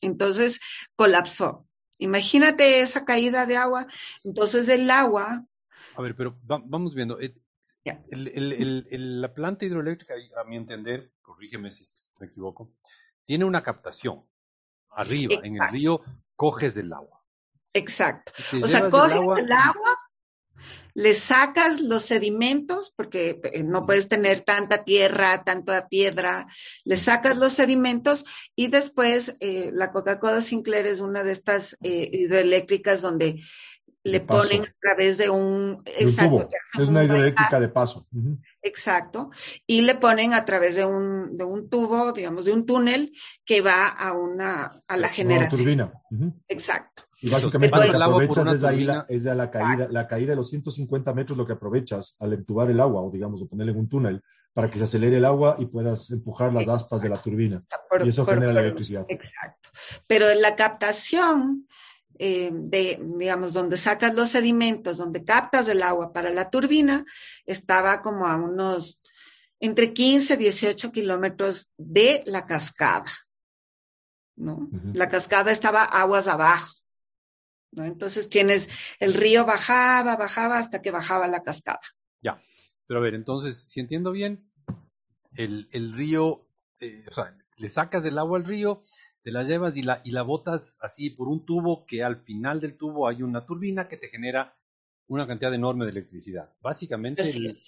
Entonces 0.00 0.60
colapsó. 0.96 1.66
Imagínate 1.98 2.80
esa 2.80 3.04
caída 3.04 3.46
de 3.46 3.56
agua. 3.56 3.86
Entonces 4.24 4.68
el 4.68 4.90
agua. 4.90 5.46
A 5.94 6.02
ver, 6.02 6.16
pero 6.16 6.36
vamos 6.44 6.94
viendo. 6.94 7.20
Eh, 7.20 7.34
la 7.84 9.34
planta 9.34 9.64
hidroeléctrica, 9.64 10.14
a 10.40 10.44
mi 10.44 10.56
entender, 10.56 11.11
corrígeme 11.22 11.70
si 11.70 11.84
me 12.18 12.26
equivoco, 12.26 12.72
tiene 13.24 13.44
una 13.44 13.62
captación 13.62 14.24
arriba, 14.90 15.40
en 15.42 15.60
el 15.60 15.68
río, 15.70 16.02
coges 16.36 16.74
del 16.74 16.92
agua. 16.92 17.24
Exacto. 17.72 18.32
O 18.62 18.66
sea, 18.66 18.90
coges 18.90 19.16
el 19.38 19.52
agua, 19.52 19.98
le 20.94 21.14
sacas 21.14 21.80
los 21.80 22.04
sedimentos, 22.04 22.92
porque 22.94 23.40
eh, 23.44 23.62
no 23.62 23.86
puedes 23.86 24.08
tener 24.08 24.42
tanta 24.42 24.84
tierra, 24.84 25.42
tanta 25.44 25.88
piedra, 25.88 26.46
le 26.84 26.96
sacas 26.96 27.36
los 27.36 27.54
sedimentos 27.54 28.24
y 28.54 28.68
después 28.68 29.34
eh, 29.40 29.70
la 29.72 29.90
Coca-Cola 29.90 30.42
Sinclair 30.42 30.86
es 30.86 31.00
una 31.00 31.22
de 31.22 31.32
estas 31.32 31.76
eh, 31.82 32.10
hidroeléctricas 32.12 33.00
donde 33.00 33.42
le 34.04 34.20
ponen 34.20 34.62
a 34.62 34.74
través 34.80 35.16
de 35.16 35.30
un, 35.30 35.82
exacto, 35.86 36.48
es 36.78 36.88
una 36.88 37.04
hidroeléctrica 37.04 37.60
de 37.60 37.68
paso. 37.68 38.06
Exacto. 38.62 39.30
Y 39.66 39.82
le 39.82 39.96
ponen 39.96 40.34
a 40.34 40.44
través 40.44 40.76
de 40.76 40.84
un, 40.84 41.36
de 41.36 41.44
un 41.44 41.68
tubo, 41.68 42.12
digamos, 42.12 42.44
de 42.44 42.52
un 42.52 42.64
túnel 42.64 43.12
que 43.44 43.60
va 43.60 43.88
a 43.88 44.12
una, 44.12 44.82
a 44.86 44.96
la 44.96 45.08
generación. 45.08 45.60
Una 45.60 45.90
turbina. 45.90 46.32
Exacto. 46.48 47.02
Y 47.20 47.30
básicamente 47.30 47.78
lo 47.78 47.90
que 47.90 47.96
aprovechas 47.96 48.44
desde 48.44 48.68
ahí 48.68 48.84
la, 48.84 49.06
es 49.08 49.22
de 49.22 49.34
la 49.34 49.50
caída, 49.50 49.88
la 49.90 50.08
caída 50.08 50.30
de 50.30 50.36
los 50.36 50.48
150 50.50 51.14
metros, 51.14 51.38
lo 51.38 51.46
que 51.46 51.52
aprovechas 51.52 52.16
al 52.20 52.32
entubar 52.32 52.70
el 52.70 52.80
agua, 52.80 53.02
o 53.02 53.10
digamos, 53.10 53.42
o 53.42 53.48
ponerle 53.48 53.72
en 53.72 53.78
un 53.78 53.88
túnel, 53.88 54.22
para 54.52 54.68
que 54.68 54.78
se 54.78 54.84
acelere 54.84 55.18
el 55.18 55.24
agua 55.24 55.56
y 55.58 55.66
puedas 55.66 56.10
empujar 56.10 56.52
las 56.52 56.68
aspas 56.68 57.02
de 57.02 57.08
la 57.08 57.22
turbina. 57.22 57.64
y 58.04 58.08
eso 58.08 58.26
genera 58.26 58.52
la 58.52 58.60
electricidad. 58.60 59.06
Exacto. 59.08 59.70
Pero 60.06 60.34
la 60.34 60.56
captación 60.56 61.68
eh, 62.18 62.50
de, 62.52 63.00
digamos, 63.18 63.52
donde 63.52 63.76
sacas 63.76 64.14
los 64.14 64.30
sedimentos, 64.30 64.98
donde 64.98 65.24
captas 65.24 65.68
el 65.68 65.82
agua 65.82 66.12
para 66.12 66.30
la 66.30 66.50
turbina, 66.50 67.04
estaba 67.46 68.02
como 68.02 68.26
a 68.26 68.36
unos 68.36 69.00
entre 69.60 69.92
15 69.92 70.34
y 70.34 70.36
18 70.38 70.90
kilómetros 70.90 71.72
de 71.76 72.22
la 72.26 72.46
cascada. 72.46 73.10
¿no? 74.34 74.68
La 74.92 75.08
cascada 75.08 75.52
estaba 75.52 75.84
aguas 75.84 76.26
abajo. 76.26 76.74
¿no? 77.70 77.84
Entonces 77.84 78.28
tienes, 78.28 78.68
el 78.98 79.14
río 79.14 79.44
bajaba, 79.44 80.16
bajaba 80.16 80.58
hasta 80.58 80.82
que 80.82 80.90
bajaba 80.90 81.28
la 81.28 81.42
cascada. 81.42 81.80
Ya, 82.20 82.42
pero 82.86 82.98
a 82.98 83.02
ver, 83.02 83.14
entonces, 83.14 83.64
si 83.68 83.78
entiendo 83.80 84.10
bien, 84.10 84.50
el, 85.36 85.68
el 85.70 85.92
río, 85.92 86.46
eh, 86.80 87.04
o 87.08 87.14
sea, 87.14 87.36
le 87.56 87.68
sacas 87.68 88.04
el 88.04 88.18
agua 88.18 88.38
al 88.38 88.44
río, 88.44 88.82
te 89.22 89.30
la 89.30 89.44
llevas 89.44 89.76
y 89.76 89.82
la, 89.82 90.00
y 90.04 90.10
la 90.10 90.22
botas 90.22 90.76
así 90.80 91.10
por 91.10 91.28
un 91.28 91.44
tubo 91.44 91.86
que 91.86 92.02
al 92.02 92.16
final 92.16 92.60
del 92.60 92.76
tubo 92.76 93.08
hay 93.08 93.22
una 93.22 93.46
turbina 93.46 93.88
que 93.88 93.96
te 93.96 94.08
genera 94.08 94.52
una 95.06 95.26
cantidad 95.26 95.52
enorme 95.54 95.84
de 95.84 95.92
electricidad. 95.92 96.52
Básicamente 96.60 97.22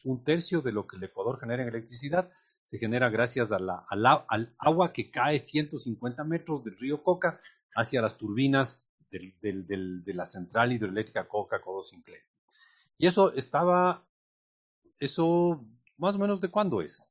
un 0.05 0.25
tercio 0.25 0.61
de 0.61 0.73
lo 0.73 0.87
que 0.87 0.97
el 0.97 1.05
Ecuador 1.05 1.39
genera 1.39 1.63
en 1.63 1.69
electricidad 1.69 2.31
se 2.65 2.79
genera 2.79 3.11
gracias 3.11 3.53
a 3.53 3.59
la, 3.59 3.85
al 3.89 4.55
agua 4.59 4.93
que 4.93 5.11
cae 5.11 5.39
150 5.39 6.25
metros 6.25 6.65
del 6.65 6.77
río 6.79 7.03
Coca 7.03 7.41
hacia 7.75 8.01
las 8.01 8.17
turbinas 8.17 8.87
del, 9.11 9.35
del, 9.41 10.03
de 10.03 10.15
la 10.15 10.27
central 10.27 10.73
hidroeléctrica 10.73 11.29
Coca 11.29 11.61
Codo 11.61 11.85
Sinclair. 11.85 12.23
Y 12.97 13.07
eso 13.07 13.33
estaba, 13.35 14.07
eso 14.99 15.65
más 15.99 16.17
o 16.17 16.19
menos 16.19 16.41
de 16.41 16.49
cuándo 16.49 16.81
es? 16.81 17.09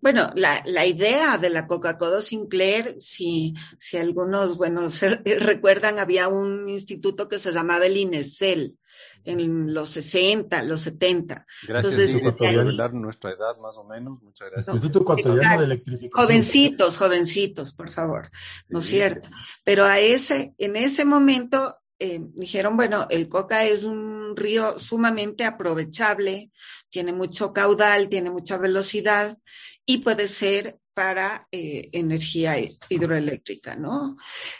Bueno, 0.00 0.30
la, 0.34 0.62
la, 0.66 0.86
idea 0.86 1.38
de 1.38 1.50
la 1.50 1.66
Coca-Cola 1.66 2.20
Sinclair, 2.20 2.96
si, 3.00 3.54
si 3.78 3.96
algunos, 3.96 4.56
bueno, 4.56 4.90
se, 4.90 5.16
recuerdan, 5.16 5.98
había 5.98 6.28
un 6.28 6.68
instituto 6.68 7.28
que 7.28 7.38
se 7.38 7.52
llamaba 7.52 7.86
el 7.86 7.96
INESEL 7.96 8.76
en 9.24 9.74
los 9.74 9.90
60, 9.90 10.62
los 10.62 10.80
70. 10.82 11.46
Gracias, 11.66 11.92
Entonces, 11.92 12.22
por 12.22 12.40
revelar 12.40 12.94
nuestra 12.94 13.30
edad 13.30 13.56
más 13.60 13.76
o 13.76 13.84
menos. 13.84 14.22
Muchas 14.22 14.50
gracias. 14.50 14.74
Instituto 14.74 15.02
Ecuatoriano 15.02 15.58
de 15.58 15.64
Electrificación. 15.66 16.24
Jovencitos, 16.24 16.96
jovencitos, 16.96 17.72
por 17.72 17.90
favor. 17.90 18.30
¿No 18.68 18.78
es 18.78 18.86
cierto? 18.86 19.28
Pero 19.64 19.84
a 19.84 19.98
ese, 20.00 20.54
en 20.58 20.76
ese 20.76 21.04
momento 21.04 21.76
eh, 21.98 22.20
dijeron, 22.34 22.76
bueno, 22.76 23.06
el 23.10 23.28
Coca 23.28 23.64
es 23.64 23.84
un 23.84 24.17
río 24.36 24.78
sumamente 24.78 25.44
aprovechable, 25.44 26.50
tiene 26.90 27.12
mucho 27.12 27.52
caudal, 27.52 28.08
tiene 28.08 28.30
mucha 28.30 28.56
velocidad 28.56 29.38
y 29.84 29.98
puede 29.98 30.28
ser 30.28 30.78
para 30.94 31.46
eh, 31.52 31.90
energía 31.92 32.56
hidroeléctrica, 32.88 33.76
¿no? 33.76 34.16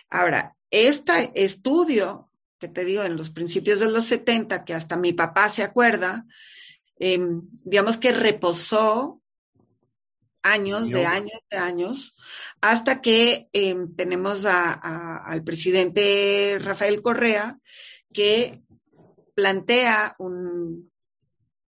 Ahora, 0.08 0.54
este 0.70 1.32
estudio, 1.34 2.30
que 2.58 2.68
te 2.68 2.84
digo, 2.84 3.02
en 3.02 3.16
los 3.16 3.30
principios 3.30 3.80
de 3.80 3.90
los 3.90 4.04
70, 4.04 4.64
que 4.64 4.74
hasta 4.74 4.96
mi 4.96 5.12
papá 5.12 5.48
se 5.48 5.62
acuerda, 5.62 6.24
em, 6.96 7.42
digamos 7.64 7.96
que 7.96 8.12
reposó 8.12 9.20
años, 10.42 10.88
de 10.90 11.06
años, 11.06 11.40
de 11.50 11.56
años, 11.56 12.14
hasta 12.60 13.00
que 13.00 13.48
em, 13.52 13.94
tenemos 13.94 14.44
al 14.44 15.42
presidente 15.42 16.58
Rafael 16.60 17.02
Correa 17.02 17.58
que 18.12 18.62
plantea 19.38 20.16
un, 20.18 20.90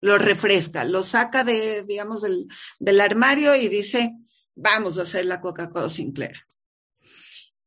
lo 0.02 0.18
refresca, 0.18 0.84
lo 0.84 1.02
saca 1.02 1.46
de, 1.46 1.84
digamos, 1.84 2.24
del, 2.24 2.50
del 2.78 3.00
armario 3.00 3.56
y 3.56 3.70
dice, 3.70 4.18
vamos 4.54 5.00
a 5.00 5.04
hacer 5.04 5.26
la 5.26 5.40
Coca-Cola 5.40 5.90
Sinclair. 5.90 6.42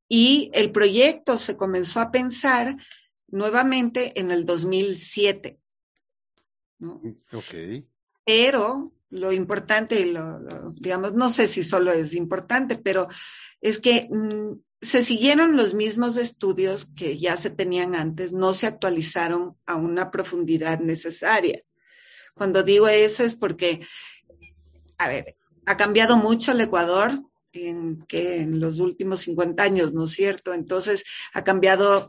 Y 0.07 0.51
el 0.53 0.71
proyecto 0.71 1.39
se 1.39 1.57
comenzó 1.57 2.01
a 2.01 2.11
pensar 2.11 2.77
nuevamente 3.29 4.21
en 4.21 4.31
el 4.31 4.45
2007. 4.45 5.59
¿no? 6.81 7.01
Ok. 7.33 7.87
Pero 8.23 8.93
lo 9.09 9.33
importante, 9.33 10.05
lo, 10.05 10.73
digamos, 10.75 11.15
no 11.15 11.31
sé 11.31 11.49
si 11.49 11.65
solo 11.65 11.91
es 11.91 12.13
importante, 12.13 12.77
pero 12.77 13.09
es 13.63 13.79
que 13.79 14.09
mm, 14.11 14.53
se 14.81 15.03
siguieron 15.03 15.57
los 15.57 15.75
mismos 15.75 16.17
estudios 16.17 16.87
que 16.97 17.19
ya 17.19 17.37
se 17.37 17.51
tenían 17.51 17.95
antes, 17.95 18.33
no 18.33 18.53
se 18.53 18.67
actualizaron 18.67 19.57
a 19.67 19.77
una 19.77 20.11
profundidad 20.11 20.81
necesaria. 20.81 21.63
Cuando 22.35 22.63
digo 22.63 22.87
eso 22.89 23.25
es 23.25 23.35
porque, 23.35 23.81
a 24.99 25.09
ver, 25.09 25.37
ha 25.65 25.77
cambiado 25.77 26.17
mucho 26.17 26.53
el 26.53 26.61
Ecuador 26.61 27.13
en, 27.53 28.05
que 28.07 28.37
en 28.37 28.61
los 28.61 28.79
últimos 28.79 29.21
50 29.21 29.63
años, 29.63 29.95
¿no 29.95 30.05
es 30.05 30.13
cierto? 30.13 30.53
Entonces 30.53 31.05
ha 31.33 31.43
cambiado 31.43 32.09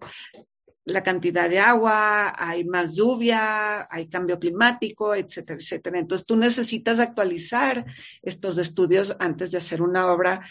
la 0.87 1.03
cantidad 1.03 1.49
de 1.49 1.59
agua, 1.59 2.33
hay 2.37 2.63
más 2.63 2.95
lluvia, 2.95 3.87
hay 3.93 4.07
cambio 4.07 4.39
climático, 4.39 5.13
etcétera, 5.13 5.59
etcétera. 5.59 5.99
Entonces 5.99 6.25
tú 6.25 6.37
necesitas 6.37 6.99
actualizar 6.99 7.85
estos 8.21 8.57
estudios 8.57 9.15
antes 9.19 9.51
de 9.51 9.57
hacer 9.57 9.81
una 9.81 10.07
obra 10.11 10.47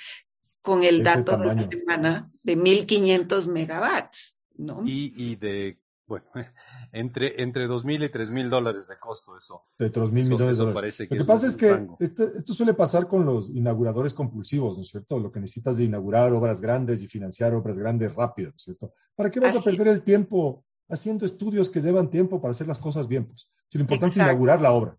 con 0.66 0.82
el 0.82 1.04
dato 1.04 1.38
de 1.38 1.54
la 1.54 1.68
semana 1.68 2.32
de 2.42 2.56
1500 2.56 3.46
megawatts, 3.46 4.36
¿no? 4.56 4.82
Y, 4.84 5.14
y 5.16 5.36
de 5.36 5.78
bueno, 6.08 6.26
entre, 6.92 7.40
entre 7.40 7.68
2.000 7.68 8.06
y 8.06 8.12
3.000 8.12 8.48
dólares 8.48 8.88
de 8.88 8.98
costo 8.98 9.36
eso. 9.38 9.62
De 9.78 9.92
3.000 9.92 10.10
millones 10.10 10.58
de 10.58 10.64
dólares. 10.64 11.00
Lo 11.08 11.18
que, 11.18 11.24
pasa 11.24 11.46
es 11.46 11.56
que 11.56 11.86
esto, 12.00 12.52
suele 12.52 12.74
pasar 12.74 13.06
con 13.06 13.24
los 13.24 13.48
inauguradores 13.48 14.12
compulsivos, 14.12 14.76
¿no 14.76 14.82
es 14.82 14.88
cierto? 14.88 15.20
Lo 15.20 15.30
que 15.30 15.38
necesitas 15.38 15.76
de 15.76 15.84
inaugurar 15.84 16.32
obras 16.32 16.60
grandes 16.60 17.00
y 17.00 17.06
financiar 17.06 17.54
obras 17.54 17.78
grandes 17.78 18.12
rápido, 18.12 18.50
¿no 18.50 18.56
es 18.56 18.62
cierto? 18.62 18.92
¿Para 19.14 19.30
qué 19.30 19.38
vas 19.38 19.54
a 19.54 19.62
perder 19.62 19.86
el 19.86 20.02
tiempo 20.02 20.64
haciendo 20.88 21.26
estudios 21.26 21.70
que 21.70 21.80
llevan 21.80 22.10
tiempo 22.10 22.40
para 22.40 22.50
hacer 22.50 22.66
las 22.66 22.80
cosas 22.80 23.06
bien? 23.06 23.26
Pues? 23.26 23.48
Si 23.68 23.78
lo 23.78 23.82
importante 23.82 24.18
es 24.18 24.24
inaugurar 24.24 24.60
la 24.60 24.72
obra 24.72 24.98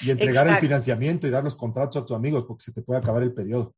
y 0.00 0.10
entregar 0.10 0.46
el 0.46 0.58
financiamiento 0.58 1.26
y 1.26 1.30
dar 1.30 1.42
los 1.42 1.56
contratos 1.56 1.96
a 1.96 2.06
tus 2.06 2.16
amigos 2.16 2.44
porque 2.44 2.62
se 2.62 2.72
te 2.72 2.82
puede 2.82 3.00
acabar 3.00 3.24
el 3.24 3.32
periodo. 3.32 3.74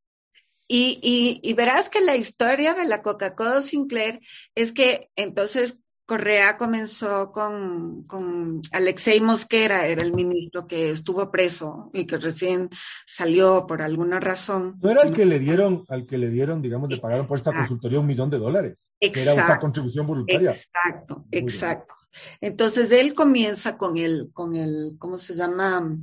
Y, 0.72 1.00
y, 1.02 1.40
y 1.42 1.52
verás 1.54 1.88
que 1.88 2.00
la 2.00 2.14
historia 2.14 2.74
de 2.74 2.86
la 2.86 3.02
Coca-Cola 3.02 3.60
Sinclair 3.60 4.20
es 4.54 4.70
que 4.70 5.10
entonces 5.16 5.78
Correa 6.06 6.56
comenzó 6.56 7.32
con, 7.32 8.04
con, 8.04 8.60
Alexei 8.70 9.20
Mosquera, 9.20 9.88
era 9.88 10.06
el 10.06 10.12
ministro 10.12 10.68
que 10.68 10.90
estuvo 10.90 11.28
preso 11.32 11.90
y 11.92 12.06
que 12.06 12.18
recién 12.18 12.68
salió 13.04 13.66
por 13.66 13.82
alguna 13.82 14.20
razón. 14.20 14.78
No 14.80 14.92
era 14.92 15.02
el 15.02 15.12
que 15.12 15.26
le 15.26 15.40
dieron, 15.40 15.84
al 15.88 16.06
que 16.06 16.18
le 16.18 16.30
dieron, 16.30 16.62
digamos, 16.62 16.88
le 16.88 16.98
pagaron 16.98 17.26
por 17.26 17.38
esta 17.38 17.52
consultoría 17.52 17.98
un 17.98 18.06
millón 18.06 18.30
de 18.30 18.38
dólares. 18.38 18.92
Exacto, 19.00 19.30
era 19.32 19.44
una 19.44 19.58
contribución 19.58 20.06
voluntaria. 20.06 20.52
Exacto, 20.52 21.24
exacto. 21.32 21.94
Entonces 22.40 22.92
él 22.92 23.12
comienza 23.12 23.76
con 23.76 23.98
el, 23.98 24.30
con 24.32 24.54
el, 24.54 24.94
¿cómo 25.00 25.18
se 25.18 25.34
llama? 25.34 25.96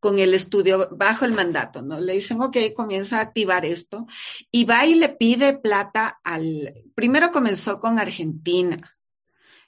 Con 0.00 0.18
el 0.18 0.32
estudio 0.34 0.88
bajo 0.92 1.24
el 1.24 1.32
mandato, 1.32 1.82
¿no? 1.82 2.00
Le 2.00 2.14
dicen, 2.14 2.40
ok, 2.40 2.56
comienza 2.74 3.18
a 3.18 3.22
activar 3.22 3.66
esto 3.66 4.06
y 4.50 4.64
va 4.64 4.86
y 4.86 4.94
le 4.94 5.10
pide 5.10 5.58
plata 5.58 6.20
al, 6.24 6.74
primero 6.94 7.30
comenzó 7.30 7.80
con 7.80 7.98
Argentina, 7.98 8.96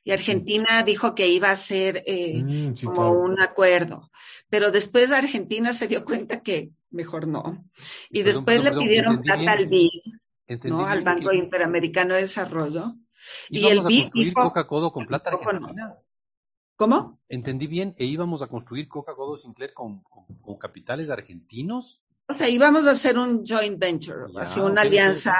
y 0.05 0.11
Argentina 0.11 0.83
dijo 0.83 1.15
que 1.15 1.29
iba 1.29 1.51
a 1.51 1.57
ser 1.57 2.03
eh, 2.07 2.43
mm, 2.43 2.87
como 2.87 3.13
un 3.13 3.41
acuerdo, 3.41 4.11
pero 4.49 4.73
después 4.73 5.13
Argentina 5.13 5.73
se 5.75 5.87
dio 5.87 6.05
cuenta 6.05 6.43
que 6.43 6.71
mejor 6.91 7.29
no. 7.29 7.65
Y 8.11 8.23
después 8.23 8.63
le 8.65 8.73
pidieron 8.73 9.23
plata 9.23 9.53
al 9.53 9.69
BID, 9.69 9.91
¿no? 10.65 10.87
al 10.87 11.03
Banco 11.03 11.33
Interamericano 11.33 12.15
de 12.15 12.23
Desarrollo. 12.23 12.95
Y 13.49 13.67
el 13.67 13.83
BID 13.83 14.11
dijo, 14.13 14.43
Coca-Cola 14.43 14.91
con 14.91 15.07
plata 15.07 15.31
argentina. 15.31 15.95
¿Cómo? 16.77 17.21
Entendí 17.29 17.67
bien, 17.67 17.95
e 17.99 18.05
íbamos 18.05 18.43
a 18.43 18.49
construir 18.49 18.89
Coca-Cola 18.89 19.39
Sinclair 19.39 19.73
con, 19.73 20.03
con, 20.03 20.59
capitales 20.59 21.11
argentinos. 21.11 22.03
O 22.29 22.33
sea, 22.33 22.49
íbamos 22.49 22.87
a 22.87 22.93
hacer 22.93 23.19
un 23.19 23.45
joint 23.45 23.79
venture, 23.79 24.27
así 24.37 24.61
una 24.61 24.83
alianza 24.83 25.35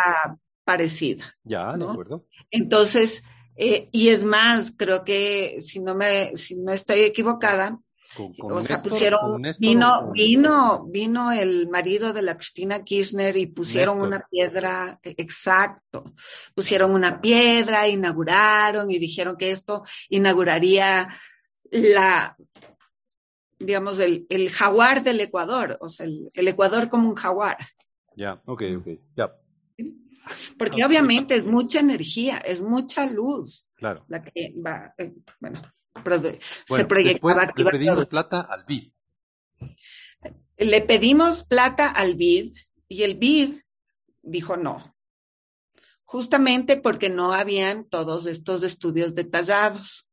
parecida. 0.65 1.37
Ya, 1.43 1.73
de 1.77 1.85
acuerdo. 1.85 2.27
Entonces, 2.51 3.25
eh, 3.57 3.89
y 3.93 4.09
es 4.09 4.25
más, 4.25 4.73
creo 4.77 5.05
que 5.05 5.61
si 5.61 5.81
no 5.81 5.95
me, 5.95 6.37
si 6.37 6.55
no 6.57 6.73
estoy 6.73 7.01
equivocada, 7.01 7.81
o 8.19 8.61
sea, 8.61 8.83
pusieron, 8.83 9.43
vino, 9.59 10.11
vino, 10.13 10.85
vino 10.87 11.33
el 11.33 11.69
marido 11.69 12.13
de 12.13 12.23
la 12.23 12.37
Cristina 12.37 12.83
Kirchner 12.83 13.37
y 13.37 13.47
pusieron 13.47 14.01
una 14.01 14.27
piedra, 14.31 14.99
e, 15.03 15.15
exacto, 15.19 16.13
pusieron 16.55 16.93
una 16.93 17.21
piedra, 17.21 17.89
inauguraron 17.89 18.91
y 18.91 18.99
dijeron 18.99 19.37
que 19.37 19.51
esto 19.51 19.83
inauguraría 20.09 21.09
la, 21.71 22.37
digamos, 23.59 23.99
el, 23.99 24.27
el 24.29 24.51
jaguar 24.51 25.03
del 25.03 25.21
Ecuador, 25.21 25.79
o 25.81 25.89
sea, 25.89 26.07
el, 26.07 26.31
el 26.35 26.49
Ecuador 26.49 26.89
como 26.89 27.09
un 27.09 27.15
jaguar. 27.15 27.59
Ya, 28.17 28.43
ok, 28.45 28.63
ok, 28.79 28.87
ya. 29.17 29.33
Porque 30.57 30.85
obviamente 30.85 31.35
es 31.35 31.45
mucha 31.45 31.81
energía, 31.81 32.39
es 32.39 32.63
mucha 32.63 33.07
luz. 33.07 33.69
Claro. 33.75 34.05
La 34.09 34.23
que 34.23 34.55
va, 34.65 34.95
eh, 34.97 35.13
bueno, 36.05 36.29
se 36.67 36.85
proyectaba. 36.85 37.51
le 37.55 37.65
pedimos 37.65 38.07
plata 38.07 38.41
al 38.41 38.65
BID. 38.65 38.93
Le 40.59 40.81
pedimos 40.81 41.45
plata 41.45 41.91
al 41.91 42.15
BID 42.15 42.55
y 42.89 43.03
el 43.03 43.17
BID 43.17 43.61
dijo 44.23 44.57
no. 44.57 44.95
Justamente 46.05 46.77
porque 46.77 47.09
no 47.09 47.33
habían 47.33 47.85
todos 47.85 48.27
estos 48.27 48.63
estudios 48.63 49.15
detallados. 49.15 50.09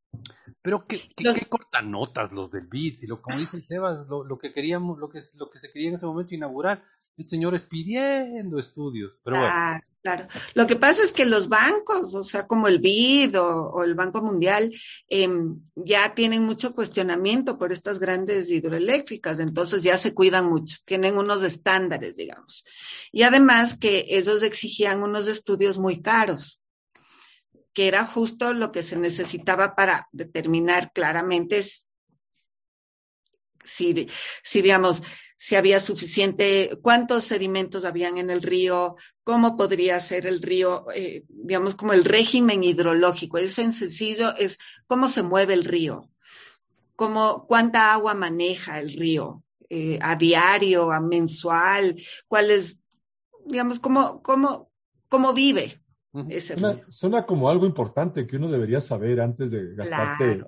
Pero 0.62 0.86
qué, 0.88 1.10
qué, 1.15 1.46
cortan 1.48 1.92
notas 1.92 2.32
los 2.32 2.52
del 2.52 2.68
BID, 2.68 2.96
si 2.96 3.08
lo, 3.08 3.22
como 3.22 3.38
dice 3.38 3.58
el 3.58 3.63
Sebas, 3.63 4.08
lo, 4.08 4.24
lo, 4.24 4.38
que 4.38 4.52
queríamos, 4.52 4.98
lo 4.98 5.10
que, 5.10 5.20
lo 5.38 5.50
que 5.50 5.60
se 5.60 5.72
quería 5.72 5.89
en 5.89 5.96
ese 5.96 6.06
momento 6.06 6.36
inaugurar, 6.36 6.84
el 7.18 7.28
señor 7.28 7.56
es 7.56 7.63
pidiendo 7.63 8.60
estudios. 8.60 9.13
Pero 9.24 9.39
bueno. 9.39 9.82
Claro. 10.02 10.28
Lo 10.54 10.66
que 10.66 10.78
pasa 10.78 11.04
es 11.04 11.12
que 11.12 11.26
los 11.26 11.50
bancos, 11.50 12.16
o 12.16 12.24
sea, 12.24 12.48
como 12.48 12.70
el 12.70 12.80
BID 12.80 13.38
o, 13.38 13.84
el 13.84 13.96
Banco 13.96 14.22
Mundial, 14.22 14.74
em, 15.10 15.60
ya 15.76 16.14
tienen 16.16 16.44
mucho 16.44 16.74
cuestionamiento 16.74 17.58
por 17.58 17.74
estas 17.74 18.00
grandes 18.00 18.50
hidroeléctricas, 18.50 19.42
entonces 19.42 19.84
ya 19.84 19.98
se 19.98 20.14
cuidan 20.14 20.46
mucho, 20.46 20.78
tienen 20.86 21.18
unos 21.18 21.44
estándares, 21.44 22.16
digamos. 22.16 22.64
Y 23.12 23.24
además 23.24 23.78
que 23.78 24.06
ellos 24.08 24.42
exigían 24.42 25.04
unos 25.04 25.28
estudios 25.28 25.78
muy 25.78 26.02
caros, 26.02 26.62
que 27.74 27.90
era 27.90 28.06
justo 28.06 28.54
lo 28.54 28.72
que 28.72 28.84
se 28.84 28.96
necesitaba 28.96 29.76
para 29.76 30.08
determinar 30.14 30.94
claramente 30.94 31.62
si, 33.66 34.08
si 34.44 34.62
digamos, 34.62 35.04
si 35.41 35.56
había 35.56 35.80
suficiente, 35.80 36.78
cuántos 36.82 37.23
sedimentos 37.23 37.86
habían 37.86 38.17
en 38.17 38.30
el 38.30 38.41
río, 38.41 38.97
cómo 39.23 39.56
podría 39.56 39.97
ser 40.02 40.28
el 40.28 40.41
río, 40.41 40.88
eh, 40.93 41.23
digamos, 41.30 41.75
como 41.75 41.93
el 41.93 42.04
régimen 42.04 42.62
hidrológico. 42.62 43.38
Eso 43.38 43.62
en 43.62 43.71
sencillo 43.71 44.36
es 44.36 44.60
cómo 44.86 45.08
se 45.08 45.23
mueve 45.23 45.54
el 45.54 45.63
río, 45.63 46.10
cómo, 46.97 47.45
cuánta 47.47 47.93
agua 47.93 48.13
maneja 48.15 48.82
el 48.82 48.91
río 48.91 49.41
eh, 49.69 49.97
a 50.02 50.17
diario, 50.17 50.91
a 50.91 50.99
mensual, 50.99 51.95
cuál 52.28 52.52
es, 52.52 52.82
digamos, 53.45 53.80
cómo, 53.80 54.21
cómo, 54.21 54.69
cómo 55.08 55.32
vive. 55.32 55.82
Ese 56.28 56.60
suena, 56.60 56.84
suena, 56.89 57.25
como 57.25 57.49
algo 57.49 57.65
importante 57.65 58.28
que 58.28 58.36
uno 58.36 58.52
debería 58.52 58.82
saber 58.82 59.21
antes 59.21 59.52
de 59.52 59.73
gastarte 59.73 60.43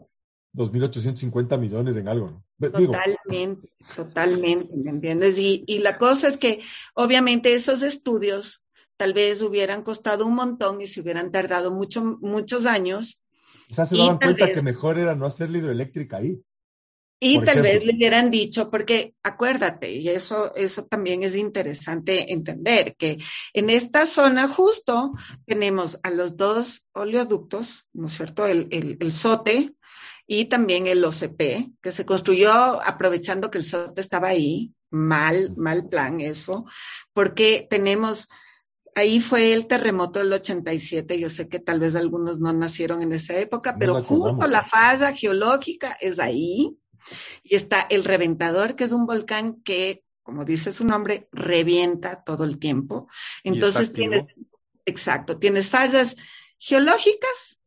2.850 0.53 1.57
millones 1.57 1.95
en 1.95 2.09
algo, 2.09 2.29
¿no? 2.29 2.43
Totalmente, 2.69 3.69
totalmente, 3.95 4.75
¿me 4.75 4.91
entiendes? 4.91 5.37
Y, 5.39 5.63
y 5.65 5.79
la 5.79 5.97
cosa 5.97 6.27
es 6.27 6.37
que 6.37 6.61
obviamente 6.93 7.55
esos 7.55 7.81
estudios 7.83 8.63
tal 8.97 9.13
vez 9.13 9.41
hubieran 9.41 9.81
costado 9.81 10.25
un 10.27 10.35
montón 10.35 10.79
y 10.79 10.87
se 10.87 11.01
hubieran 11.01 11.31
tardado 11.31 11.71
mucho, 11.71 12.19
muchos 12.21 12.65
años. 12.65 13.19
Quizás 13.67 13.89
se 13.89 13.97
daban 13.97 14.19
cuenta 14.19 14.51
que 14.51 14.61
mejor 14.61 14.99
era 14.99 15.15
no 15.15 15.25
hacer 15.25 15.49
la 15.49 15.57
hidroeléctrica 15.57 16.17
ahí. 16.17 16.39
Y 17.23 17.39
tal 17.41 17.61
vez 17.61 17.83
le 17.83 17.95
hubieran 17.95 18.31
dicho, 18.31 18.71
porque 18.71 19.13
acuérdate, 19.21 19.91
y 19.91 20.09
eso, 20.09 20.55
eso 20.55 20.85
también 20.85 21.21
es 21.21 21.35
interesante 21.35 22.33
entender, 22.33 22.95
que 22.95 23.19
en 23.53 23.69
esta 23.69 24.07
zona 24.07 24.47
justo 24.47 25.11
tenemos 25.45 25.99
a 26.01 26.09
los 26.09 26.35
dos 26.35 26.87
oleoductos, 26.93 27.85
¿no 27.93 28.07
es 28.07 28.13
cierto? 28.13 28.47
El, 28.47 28.67
el, 28.71 28.97
el 28.99 29.13
SOTE, 29.13 29.75
y 30.33 30.45
también 30.45 30.87
el 30.87 31.03
OCP, 31.03 31.73
que 31.81 31.91
se 31.91 32.05
construyó 32.05 32.53
aprovechando 32.83 33.51
que 33.51 33.57
el 33.57 33.65
SOT 33.65 33.99
estaba 33.99 34.29
ahí. 34.29 34.73
Mal, 34.89 35.53
mal 35.57 35.89
plan 35.89 36.21
eso, 36.21 36.65
porque 37.11 37.67
tenemos, 37.69 38.29
ahí 38.95 39.19
fue 39.19 39.51
el 39.51 39.67
terremoto 39.67 40.19
del 40.19 40.31
87, 40.31 41.19
yo 41.19 41.29
sé 41.29 41.49
que 41.49 41.59
tal 41.59 41.81
vez 41.81 41.95
algunos 41.95 42.39
no 42.39 42.53
nacieron 42.53 43.01
en 43.01 43.11
esa 43.11 43.37
época, 43.39 43.75
pero 43.77 44.01
justo 44.03 44.47
la 44.47 44.63
falla 44.63 45.13
geológica 45.13 45.97
es 45.99 46.17
ahí. 46.17 46.77
Y 47.43 47.57
está 47.57 47.81
el 47.89 48.05
reventador, 48.05 48.77
que 48.77 48.85
es 48.85 48.93
un 48.93 49.05
volcán 49.05 49.61
que, 49.63 50.05
como 50.23 50.45
dice 50.45 50.71
su 50.71 50.85
nombre, 50.85 51.27
revienta 51.33 52.23
todo 52.23 52.45
el 52.45 52.57
tiempo. 52.57 53.09
Entonces 53.43 53.91
tienes, 53.91 54.27
exacto, 54.85 55.39
tienes 55.39 55.69
fallas 55.69 56.15
geológicas, 56.57 57.59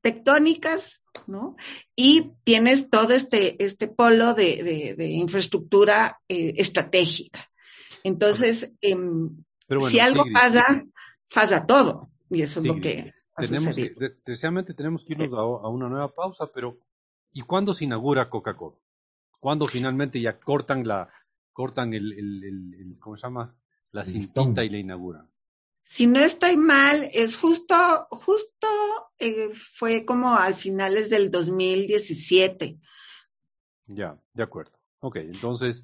tectónicas, 0.00 1.02
¿no? 1.26 1.56
Y 1.96 2.32
tienes 2.44 2.90
todo 2.90 3.12
este, 3.12 3.62
este 3.64 3.88
polo 3.88 4.34
de, 4.34 4.96
infraestructura 4.98 6.20
eh, 6.28 6.54
estratégica. 6.56 7.50
Entonces, 8.04 8.72
em, 8.80 9.44
si 9.90 10.00
algo 10.00 10.24
pasa, 10.32 10.84
falla 11.28 11.66
todo. 11.66 12.10
Y 12.30 12.42
eso 12.42 12.60
es 12.60 12.66
lo 12.66 12.80
que 12.80 13.12
ha 13.34 13.42
tenemos 13.42 13.74
que, 13.74 13.94
Deseadamente 14.24 14.74
tenemos 14.74 15.04
que 15.04 15.14
irnos 15.14 15.32
a, 15.32 15.68
una 15.68 15.88
nueva 15.88 16.12
pausa, 16.14 16.50
pero 16.52 16.78
¿y 17.32 17.42
cuándo 17.42 17.74
se 17.74 17.84
inaugura 17.84 18.28
Coca-Cola? 18.28 18.76
¿Cuándo 19.38 19.66
finalmente 19.66 20.20
ya 20.20 20.38
cortan 20.38 20.86
la, 20.86 21.08
cortan 21.52 21.94
el, 21.94 22.12
el, 22.12 22.44
el, 22.44 22.98
¿cómo 23.00 23.16
se 23.16 23.22
llama? 23.22 23.54
La 23.92 24.04
cintita 24.04 24.64
y 24.64 24.68
la 24.68 24.78
inauguran. 24.78 25.30
Si 25.88 26.06
no 26.06 26.20
estoy 26.20 26.58
mal, 26.58 27.08
es 27.14 27.38
justo, 27.38 27.74
justo 28.10 28.68
eh, 29.18 29.48
fue 29.54 30.04
como 30.04 30.36
al 30.36 30.54
finales 30.54 31.08
del 31.08 31.30
2017. 31.30 32.78
Ya, 33.86 34.20
de 34.34 34.42
acuerdo. 34.42 34.78
Ok, 35.00 35.16
entonces 35.16 35.82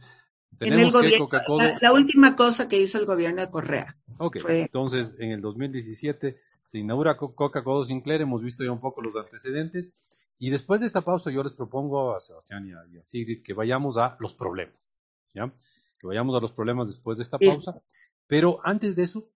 tenemos 0.59 0.95
que 1.01 1.17
Coca-Cola. 1.17 1.79
La, 1.81 1.93
última 1.95 2.37
cosa 2.37 2.69
que 2.69 2.79
hizo 2.79 2.99
el 2.99 3.07
gobierno 3.07 3.41
de 3.41 3.51
Correa. 3.51 3.97
Ok, 4.19 4.37
entonces 4.47 5.15
en 5.19 5.31
el 5.31 5.41
2017 5.41 6.39
se 6.67 6.79
inaugura 6.79 7.17
Coca-Cola 7.17 7.87
Sinclair, 7.87 8.21
hemos 8.21 8.43
visto 8.43 8.63
ya 8.63 8.73
un 8.73 8.81
poco 8.81 9.01
los 9.01 9.17
antecedentes. 9.17 9.95
Y 10.39 10.51
después 10.51 10.83
de 10.83 10.87
esta 10.87 11.01
pausa, 11.01 11.31
yo 11.31 11.43
les 11.43 11.55
propongo 11.55 12.15
a 12.15 12.21
Sebastián 12.21 12.69
y 12.69 12.99
a, 12.99 13.05
Sigrid 13.05 13.43
que 13.43 13.55
vayamos 13.55 13.97
a 13.97 14.19
los 14.21 14.35
problemas. 14.35 15.01
¿Ya? 15.33 15.51
Que 15.99 16.07
vayamos 16.07 16.37
a 16.37 16.41
los 16.41 16.53
problemas 16.53 16.89
después 16.89 17.17
de 17.17 17.23
esta 17.23 17.39
pausa. 17.39 17.81
Pero 18.27 18.61
antes 18.65 18.97
de 18.97 19.05
eso, 19.05 19.31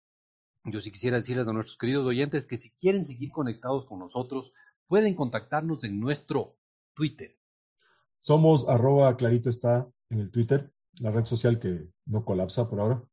yo 0.72 0.82
sí 0.82 0.92
quisiera 0.92 1.18
decirles 1.18 1.48
a 1.48 1.54
nuestros 1.54 1.78
queridos 1.78 2.06
oyentes 2.06 2.46
que 2.46 2.58
si 2.58 2.72
quieren 2.72 3.06
seguir 3.06 3.32
conectados 3.32 3.86
con 3.86 4.00
nosotros, 4.00 4.54
pueden 4.88 5.16
contactarnos 5.16 5.84
en 5.84 6.00
nuestro 6.00 6.58
Twitter. 6.94 7.38
Somos 8.20 8.68
arroba 8.68 9.16
clarito 9.16 9.50
está 9.50 9.88
en 10.10 10.20
el 10.20 10.32
Twitter, 10.32 10.74
la 11.02 11.12
red 11.12 11.26
social 11.26 11.60
que 11.60 11.92
no 12.06 12.26
colapsa 12.26 12.68
por 12.70 12.80
ahora. 12.80 13.04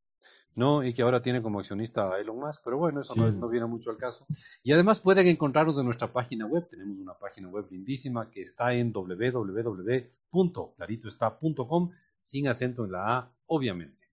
No, 0.57 0.85
y 0.85 0.95
que 0.95 1.03
ahora 1.03 1.21
tiene 1.21 1.43
como 1.43 1.59
accionista 1.59 2.13
a 2.13 2.21
Elon 2.21 2.39
Musk, 2.39 2.63
pero 2.65 2.79
bueno, 2.79 3.01
eso 3.01 3.17
no, 3.17 3.49
viene 3.49 3.67
mucho 3.67 3.91
al 3.91 3.97
caso. 3.97 4.25
Y 4.63 4.71
además 4.73 5.01
pueden 5.01 5.27
encontrarnos 5.27 5.77
en 5.79 5.85
nuestra 5.85 6.13
página 6.13 6.47
web, 6.47 6.69
tenemos 6.71 6.97
una 6.99 7.15
página 7.15 7.49
web 7.49 7.67
lindísima 7.71 8.31
que 8.31 8.43
está 8.43 8.73
en 8.73 8.93
www.claritoestá.com, 8.93 11.91
sin 12.23 12.47
acento 12.47 12.85
en 12.85 12.93
la 12.93 13.19
A, 13.19 13.33
obviamente. 13.47 14.04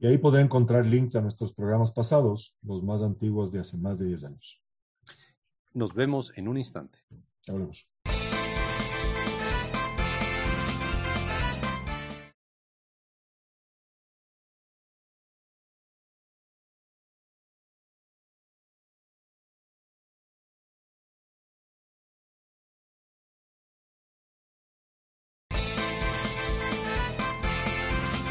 Y 0.00 0.06
ahí 0.06 0.16
podrán 0.16 0.46
encontrar 0.46 0.86
links 0.86 1.14
a 1.14 1.20
nuestros 1.20 1.52
programas 1.52 1.90
pasados, 1.90 2.56
los 2.62 2.82
más 2.82 3.02
antiguos 3.02 3.52
de 3.52 3.60
hace 3.60 3.76
más 3.76 3.98
de 3.98 4.06
10 4.06 4.24
años. 4.24 4.62
Nos 5.74 5.94
vemos 5.94 6.32
en 6.36 6.48
un 6.48 6.56
instante. 6.56 6.98
Hablemos. 7.46 7.86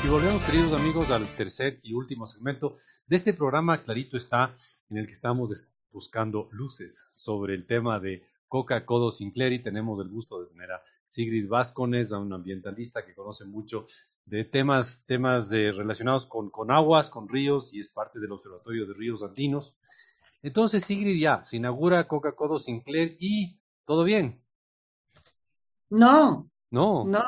Volvemos, 0.10 0.43
queridos 0.43 0.80
amigos, 0.80 1.12
al 1.12 1.28
tercer 1.36 1.78
y 1.84 1.93
último 1.93 2.26
segmento 2.26 2.78
de 3.06 3.15
este 3.15 3.32
programa. 3.32 3.84
Clarito 3.84 4.17
está 4.17 4.56
en 4.89 4.98
el 4.98 5.06
que 5.06 5.13
estamos 5.13 5.52
buscando 5.91 6.50
luces 6.52 7.10
sobre 7.12 7.54
el 7.54 7.67
tema 7.67 8.00
de 8.00 8.24
Coca-Cola 8.48 9.12
Sinclair 9.12 9.54
y 9.54 9.62
tenemos 9.62 10.00
el 10.00 10.10
gusto 10.10 10.41
de 10.41 10.48
tener 10.48 10.72
a 10.72 10.82
Sigrid 11.06 11.48
Vascones, 11.48 12.12
a 12.12 12.17
un 12.17 12.34
ambientalista 12.34 13.06
que 13.06 13.13
conoce 13.13 13.45
mucho 13.45 13.86
de 14.26 14.45
temas, 14.45 15.04
temas 15.06 15.48
de, 15.48 15.72
relacionados 15.72 16.26
con, 16.26 16.50
con 16.50 16.72
aguas, 16.72 17.12
con 17.12 17.30
ríos 17.30 17.72
y 17.72 17.80
es 17.80 17.89
parte 17.89 18.19
del 18.19 18.32
Observatorio 18.32 18.88
de 18.88 18.95
Ríos 18.95 19.22
Andinos. 19.22 19.76
Entonces, 20.41 20.84
Sigrid, 20.86 21.19
ya, 21.19 21.43
se 21.43 21.58
inaugura 21.58 22.08
Coca-Cola 22.08 22.58
Sinclair 22.58 23.15
y 23.19 23.60
todo 23.86 24.04
bien. 24.04 24.41
No, 25.91 26.50
no. 26.72 27.06
No, 27.06 27.24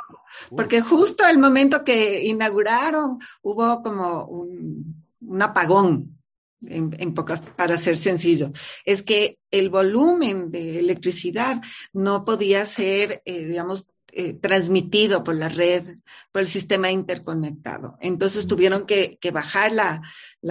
porque 0.49 0.81
justo 0.81 1.25
el 1.25 1.39
momento 1.39 1.83
que 1.83 2.23
inauguraron 2.25 3.19
hubo 3.41 3.81
como 3.81 4.25
un, 4.25 5.05
apagón, 5.41 6.17
en, 6.63 7.13
pocas, 7.13 7.41
para 7.41 7.77
ser 7.77 7.97
sencillo. 7.97 8.51
Es 8.85 9.01
que 9.01 9.39
el 9.49 9.69
volumen 9.69 10.51
de 10.51 10.79
electricidad 10.79 11.61
no 11.91 12.23
podía 12.23 12.65
ser, 12.65 13.21
eh, 13.25 13.45
digamos, 13.45 13.87
eh, 14.13 14.33
transmitido 14.33 15.23
por 15.23 15.35
la 15.35 15.47
red, 15.47 15.95
por 16.33 16.41
el 16.41 16.47
sistema 16.49 16.91
interconectado. 16.91 17.97
Entonces 18.01 18.45
tuvieron 18.45 18.85
que, 18.85 19.17
bajar 19.31 19.71
la, 19.71 20.01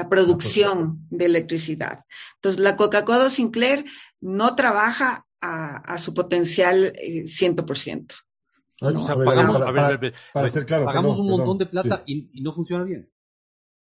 producción 0.08 1.06
de 1.10 1.26
electricidad. 1.26 2.06
Entonces 2.36 2.58
la 2.58 2.76
Coca-Cola 2.76 3.28
Sinclair 3.28 3.84
no 4.18 4.56
trabaja 4.56 5.26
a, 5.42 5.98
su 5.98 6.14
potencial 6.14 6.94
100%. 6.94 8.14
Eh, 8.82 10.12
para, 10.32 10.48
ser 10.48 10.64
claro, 10.64 10.86
pagamos 10.86 11.18
un 11.18 11.28
montón 11.28 11.58
de 11.58 11.66
plata 11.66 12.02
y, 12.06 12.40
no 12.40 12.52
funciona 12.52 12.84
bien. 12.84 13.10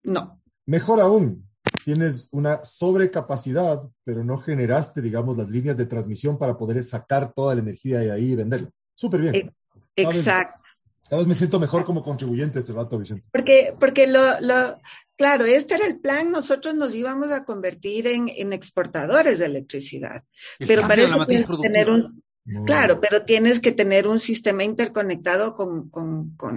No. 0.02 0.42
Mejor 0.66 1.00
aún, 1.00 1.48
tienes 1.84 2.28
una 2.32 2.64
sobrecapacidad, 2.64 3.82
pero 4.04 4.24
no 4.24 4.38
generaste, 4.38 5.00
digamos, 5.00 5.36
las 5.36 5.48
líneas 5.48 5.76
de 5.76 5.86
transmisión 5.86 6.38
para 6.38 6.56
poder 6.56 6.82
sacar 6.82 7.32
toda 7.32 7.54
la 7.54 7.60
energía 7.60 8.00
de 8.00 8.10
ahí 8.10 8.32
y 8.32 8.36
venderla. 8.36 8.70
Súper 8.94 9.20
bien. 9.20 9.34
Eh, 9.34 9.52
exacto. 9.96 10.60
cada 11.08 11.18
vez 11.18 11.28
me 11.28 11.34
siento 11.34 11.60
mejor 11.60 11.84
como 11.84 12.02
contribuyente 12.02 12.58
este 12.58 12.72
rato, 12.72 12.98
Vicente. 12.98 13.24
Porque, 13.30 13.74
porque 13.78 14.06
lo, 14.08 14.40
lo, 14.40 14.76
claro, 15.16 15.44
este 15.44 15.74
era 15.74 15.86
el 15.86 16.00
plan, 16.00 16.32
nosotros 16.32 16.74
nos 16.74 16.94
íbamos 16.94 17.30
a 17.30 17.44
convertir 17.44 18.08
en, 18.08 18.28
en 18.28 18.52
exportadores 18.52 19.38
de 19.38 19.46
electricidad. 19.46 20.24
pero 20.58 20.86
para 20.88 21.02
eso 21.02 21.26
tener 21.60 21.90
un, 21.90 22.22
Claro, 22.64 23.00
pero 23.00 23.24
tienes 23.24 23.60
que 23.60 23.72
tener 23.72 24.08
un 24.08 24.18
sistema 24.18 24.64
interconectado 24.64 25.54
con, 25.54 25.90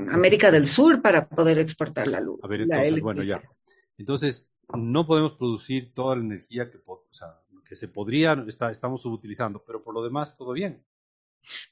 América 0.09 0.51
del 0.51 0.71
Sur 0.71 1.01
para 1.01 1.27
poder 1.27 1.59
exportar 1.59 2.07
la 2.07 2.19
luz. 2.19 2.39
A 2.43 2.47
ver, 2.47 2.61
entonces, 2.61 3.01
bueno, 3.01 3.23
ya. 3.23 3.41
Entonces, 3.97 4.47
no 4.73 5.05
podemos 5.05 5.33
producir 5.33 5.93
toda 5.93 6.15
la 6.15 6.23
energía 6.23 6.69
que, 6.69 6.79
que 7.65 7.75
se 7.75 7.87
podría, 7.87 8.33
está, 8.47 8.71
estamos 8.71 9.01
subutilizando, 9.01 9.63
pero 9.65 9.83
por 9.83 9.93
lo 9.93 10.03
demás, 10.03 10.35
todo 10.35 10.53
bien. 10.53 10.83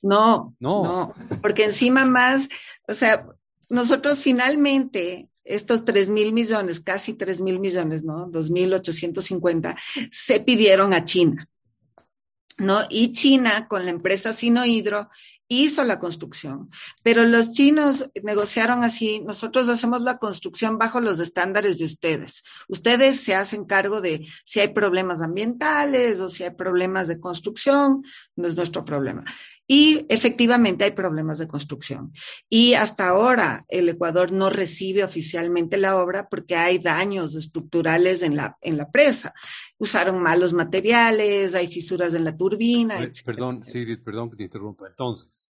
No, 0.02 0.56
no, 0.60 0.84
no, 0.84 1.14
porque 1.42 1.64
encima 1.64 2.06
más, 2.06 2.50
o 2.88 2.94
sea, 2.94 3.26
nosotros 3.70 4.22
finalmente 4.22 5.30
estos 5.44 5.86
tres 5.86 6.10
mil 6.10 6.34
millones, 6.34 6.82
casi 6.82 7.14
tres 7.14 7.42
mil 7.42 7.60
millones, 7.60 8.04
¿no? 8.04 8.28
Dos 8.28 8.52
mil 8.52 8.74
ochocientos 8.74 9.26
cincuenta, 9.26 9.76
se 10.12 10.40
pidieron 10.42 10.94
a 10.94 11.06
China. 11.06 11.48
¿No? 12.58 12.82
Y 12.90 13.12
China, 13.14 13.68
con 13.68 13.86
la 13.86 13.92
empresa 13.92 14.34
Sinohidro, 14.34 15.10
hizo 15.48 15.84
la 15.84 16.00
construcción. 16.00 16.70
Pero 17.04 17.26
los 17.26 17.52
chinos 17.52 18.10
negociaron 18.24 18.84
así, 18.84 19.22
nosotros 19.22 19.68
hacemos 19.68 20.02
la 20.02 20.18
construcción 20.18 20.78
bajo 20.78 21.02
los 21.02 21.20
estándares 21.20 21.78
de 21.78 21.86
ustedes. 21.86 22.44
Ustedes 22.70 23.20
se 23.20 23.36
hacen 23.36 23.66
cargo 23.66 24.00
de 24.00 24.28
si 24.46 24.62
hay 24.62 24.70
problemas 24.70 25.22
ambientales 25.22 26.22
o 26.22 26.30
si 26.30 26.44
hay 26.44 26.52
problemas 26.52 27.10
de 27.10 27.20
construcción, 27.20 28.04
no 28.36 28.48
es 28.48 28.56
nuestro 28.56 28.86
problema. 28.86 29.26
Y 29.74 30.06
efectivamente 30.10 30.84
hay 30.84 30.92
problemas 30.92 31.38
de 31.38 31.48
construcción. 31.48 32.12
Y 32.50 32.74
hasta 32.74 33.08
ahora 33.08 33.66
el 33.70 33.88
Ecuador 33.88 34.34
no 34.34 34.50
recibe 34.50 35.02
oficialmente 35.02 35.78
la 35.78 35.96
obra 35.96 36.28
porque 36.28 36.58
hay 36.58 36.78
daños 36.78 37.36
estructurales 37.36 38.22
en 38.22 38.36
la, 38.36 38.58
en 38.60 38.76
la 38.76 38.92
presa. 38.92 39.34
Usaron 39.78 40.22
malos 40.22 40.52
materiales, 40.52 41.56
hay 41.56 41.68
fisuras 41.68 42.14
en 42.16 42.26
la 42.26 42.36
turbina. 42.36 43.00
perdón, 43.24 43.64
Sigrid, 43.64 44.04
perdón 44.04 44.32
que 44.32 44.36
te 44.36 44.44
interrumpa. 44.44 44.90
Entonces, 44.90 45.48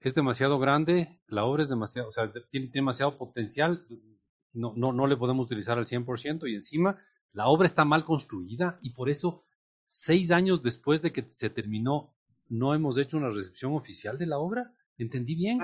es 0.00 0.16
demasiado 0.16 0.58
grande, 0.58 1.20
la 1.28 1.44
obra 1.44 1.62
es 1.62 1.68
demasiado, 1.68 2.08
o 2.08 2.10
sea, 2.10 2.28
tiene, 2.50 2.72
demasiado 2.74 3.16
potencial, 3.18 3.86
no, 4.52 4.72
no, 4.74 4.92
no 4.92 5.06
le 5.06 5.16
podemos 5.16 5.46
utilizar 5.46 5.78
al 5.78 5.86
100% 5.86 6.50
y 6.50 6.56
encima 6.56 6.98
la 7.30 7.46
obra 7.46 7.68
está 7.68 7.84
mal 7.84 8.04
construida 8.04 8.80
y 8.82 8.90
por 8.90 9.08
eso 9.08 9.44
seis 9.86 10.32
años 10.32 10.64
después 10.64 11.02
de 11.02 11.12
que 11.12 11.30
se 11.30 11.50
terminó 11.50 12.16
no 12.48 12.74
hemos 12.74 12.98
hecho 12.98 13.16
una 13.16 13.30
recepción 13.30 13.74
oficial 13.74 14.18
de 14.18 14.26
la 14.26 14.38
obra. 14.38 14.72
¿Entendí 14.98 15.34
bien? 15.34 15.60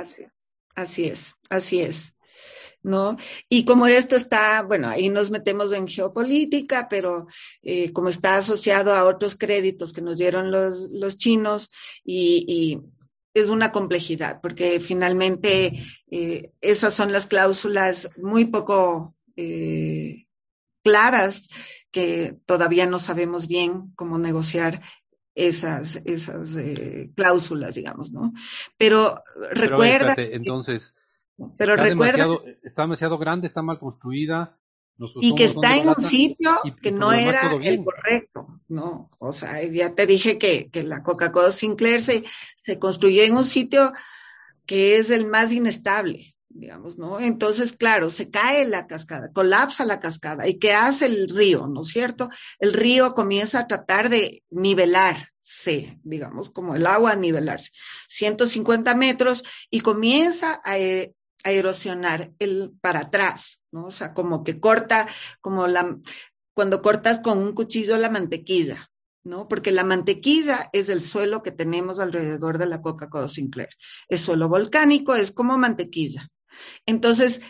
Así 0.75 1.05
es, 1.05 1.35
así 1.51 1.81
es, 1.81 2.15
¿No? 2.83 3.17
Y 3.49 3.65
como 3.65 3.89
esto 3.89 4.15
está, 4.15 4.63
bueno, 4.63 4.89
ahí 4.89 5.09
nos 5.09 5.31
metemos 5.31 5.73
en 5.73 5.89
geopolítica, 5.89 6.89
pero 6.89 7.27
eh, 7.63 7.93
como 7.93 8.09
está 8.09 8.37
asociado 8.37 8.95
a 8.95 9.05
otros 9.05 9.35
créditos 9.37 9.93
que 9.93 10.01
nos 10.01 10.19
dieron 10.19 10.53
los, 10.53 10.89
los 10.91 11.17
chinos 11.17 11.71
y, 12.05 12.79
es 13.35 13.51
una 13.51 13.71
complejidad, 13.71 14.41
porque 14.41 14.81
finalmente 14.81 15.85
eh, 16.11 16.51
esas 16.61 16.95
son 16.95 17.13
las 17.13 17.27
cláusulas 17.27 18.11
muy 18.17 18.47
poco 18.47 19.15
eh, 19.37 20.27
claras 20.83 21.49
que 21.93 22.37
todavía 22.47 22.87
no 22.87 22.99
sabemos 22.99 23.47
bien 23.47 23.93
cómo 23.95 24.19
negociar 24.19 24.81
esas, 25.39 26.03
esas 26.05 26.57
eh, 26.57 27.11
cláusulas, 27.15 27.75
digamos, 27.75 28.11
¿no? 28.11 28.33
Pero 28.77 29.23
recuerda... 29.53 30.15
entonces, 30.17 30.97
pero 31.57 31.75
está, 31.75 31.85
recuerda, 31.85 32.25
demasiado, 32.25 32.45
está 32.63 32.83
demasiado 32.83 33.19
grande, 33.19 33.47
está 33.47 33.63
mal 33.63 33.79
construida, 33.79 34.59
y 35.21 35.35
que 35.37 35.45
está 35.45 35.77
en 35.77 35.89
un 35.91 35.97
sitio 35.97 36.59
que 36.83 36.91
no 36.91 37.13
era 37.13 37.53
el 37.63 37.85
correcto, 37.85 38.61
¿no? 38.67 39.09
O 39.19 39.33
sea, 39.33 39.63
ya 39.65 39.95
te 39.95 40.07
dije 40.07 40.39
que, 40.39 40.71
que 40.71 40.83
la 40.83 41.05
Coca-Cola 41.05 41.53
Sinclair 41.53 42.01
se, 42.01 42.25
se 42.57 42.81
construyó 42.81 43.23
en 43.23 43.37
un 43.37 43.45
sitio 43.45 43.93
que 44.67 44.97
es 44.97 45.11
el 45.11 45.27
más 45.27 45.53
inestable, 45.53 46.35
digamos, 46.59 46.99
¿no? 46.99 47.21
Entonces, 47.21 47.73
claro, 47.73 48.11
se 48.11 48.31
cae 48.31 48.65
la 48.67 48.87
cascada, 48.87 49.31
colapsa 49.33 49.85
la 49.85 50.01
cascada. 50.01 50.49
¿Y 50.49 50.59
qué 50.59 50.73
hace 50.73 51.07
el 51.07 51.29
río, 51.29 51.67
no 51.69 51.83
es 51.83 51.89
cierto? 51.89 52.29
El 52.59 52.73
río 52.73 53.15
comienza 53.15 53.61
a 53.61 53.67
tratar 53.69 54.09
de 54.09 54.43
nivelarse, 54.51 55.99
digamos, 56.03 56.51
como 56.51 56.75
el 56.75 56.87
agua 56.87 57.13
a 57.13 57.17
nivelarse, 57.17 57.71
150 58.09 58.95
metros, 58.95 59.45
y 59.71 59.81
comienza 59.81 60.61
a, 60.65 60.79
eh, 60.79 61.15
a 61.45 61.53
erosionar 61.53 62.33
el 62.39 62.73
para 62.81 63.01
atrás, 63.01 63.63
¿no? 63.71 63.87
O 63.87 63.93
sea, 63.93 64.13
como 64.13 64.43
que 64.43 64.59
corta, 64.59 65.07
como 65.41 65.69
la, 65.69 65.97
cuando 66.55 66.83
cortas 66.83 67.21
con 67.21 67.39
un 67.39 67.55
cuchillo 67.55 67.97
la 67.99 68.11
mantequilla, 68.11 68.91
¿no? 69.23 69.47
Porque 69.47 69.71
la 69.71 69.85
mantequilla 69.85 70.71
es 70.73 70.89
el 70.89 71.03
suelo 71.03 71.43
que 71.43 71.53
tenemos 71.53 72.01
alrededor 72.01 72.59
de 72.59 72.67
la 72.67 72.83
Coca-Cola 72.83 73.29
Sinclair. 73.29 73.69
Es 74.09 74.23
suelo 74.23 74.49
volcánico, 74.49 75.15
es 75.15 75.31
como 75.31 75.57
mantequilla. 75.57 76.29
Entonces, 76.87 77.41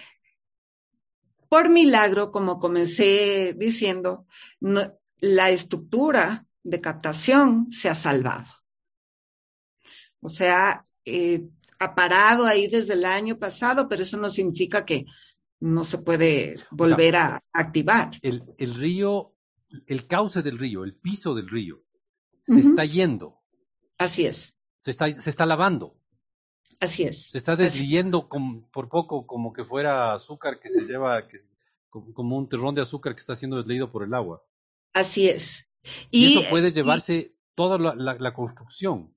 por 1.48 1.70
milagro, 1.70 2.30
como 2.30 2.58
comencé 2.58 3.54
diciendo, 3.56 4.26
la 4.60 5.50
estructura 5.50 6.46
de 6.62 6.80
captación 6.80 7.70
se 7.70 7.88
ha 7.88 7.94
salvado. 7.94 8.48
O 10.20 10.28
sea, 10.28 10.86
eh, 11.04 11.48
ha 11.78 11.94
parado 11.94 12.44
ahí 12.44 12.68
desde 12.68 12.94
el 12.94 13.04
año 13.04 13.38
pasado, 13.38 13.88
pero 13.88 14.02
eso 14.02 14.16
no 14.16 14.30
significa 14.30 14.84
que 14.84 15.06
no 15.60 15.84
se 15.84 15.98
puede 15.98 16.56
volver 16.70 17.16
a 17.16 17.42
activar. 17.52 18.18
El, 18.22 18.74
río, 18.74 19.34
el 19.86 20.06
cauce 20.06 20.42
del 20.42 20.58
río, 20.58 20.84
el 20.84 20.94
piso 20.94 21.34
del 21.34 21.48
río, 21.48 21.82
se 22.44 22.60
está 22.60 22.84
yendo. 22.84 23.40
Así 23.96 24.26
es. 24.26 24.56
Se 24.78 24.90
está, 24.90 25.08
se 25.20 25.30
está 25.30 25.46
lavando. 25.46 25.96
Así 26.80 27.02
es. 27.02 27.30
Se 27.30 27.38
está 27.38 27.56
desliyendo 27.56 28.28
por 28.28 28.88
poco 28.88 29.26
como 29.26 29.52
que 29.52 29.64
fuera 29.64 30.14
azúcar 30.14 30.60
que 30.60 30.70
se 30.70 30.82
lleva, 30.82 31.26
que, 31.26 31.38
como 31.90 32.36
un 32.36 32.48
terrón 32.48 32.74
de 32.74 32.82
azúcar 32.82 33.14
que 33.14 33.20
está 33.20 33.34
siendo 33.34 33.56
desleído 33.56 33.90
por 33.90 34.04
el 34.04 34.14
agua. 34.14 34.44
Así 34.92 35.28
es. 35.28 35.66
Y, 36.10 36.38
eso 36.38 36.48
puede 36.50 36.70
llevarse 36.70 37.34
toda 37.54 37.78
la, 37.78 38.32
construcción. 38.32 39.14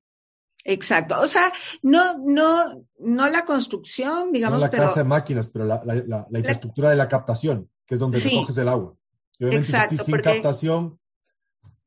Exacto. 0.63 1.19
O 1.19 1.28
sea, 1.28 1.52
no, 1.82 2.17
no, 2.19 2.86
no 3.00 3.30
la 3.30 3.45
construcción, 3.45 4.32
digamos. 4.32 4.60
No 4.60 4.65
la 4.65 4.71
casa 4.71 5.02
de 5.02 5.10
máquinas, 5.10 5.47
pero 5.47 5.65
la, 5.65 5.84
la, 5.86 6.39
infraestructura 6.39 6.89
de 6.89 6.95
la 6.95 7.08
captación, 7.08 7.69
que 7.86 7.95
es 7.95 8.00
donde 8.00 8.19
recoges 8.19 8.58
el 8.58 8.69
agua. 8.69 8.95
Y 9.38 9.45
obviamente 9.45 9.71
si 9.89 9.97
sin 9.97 10.17
captación 10.17 11.00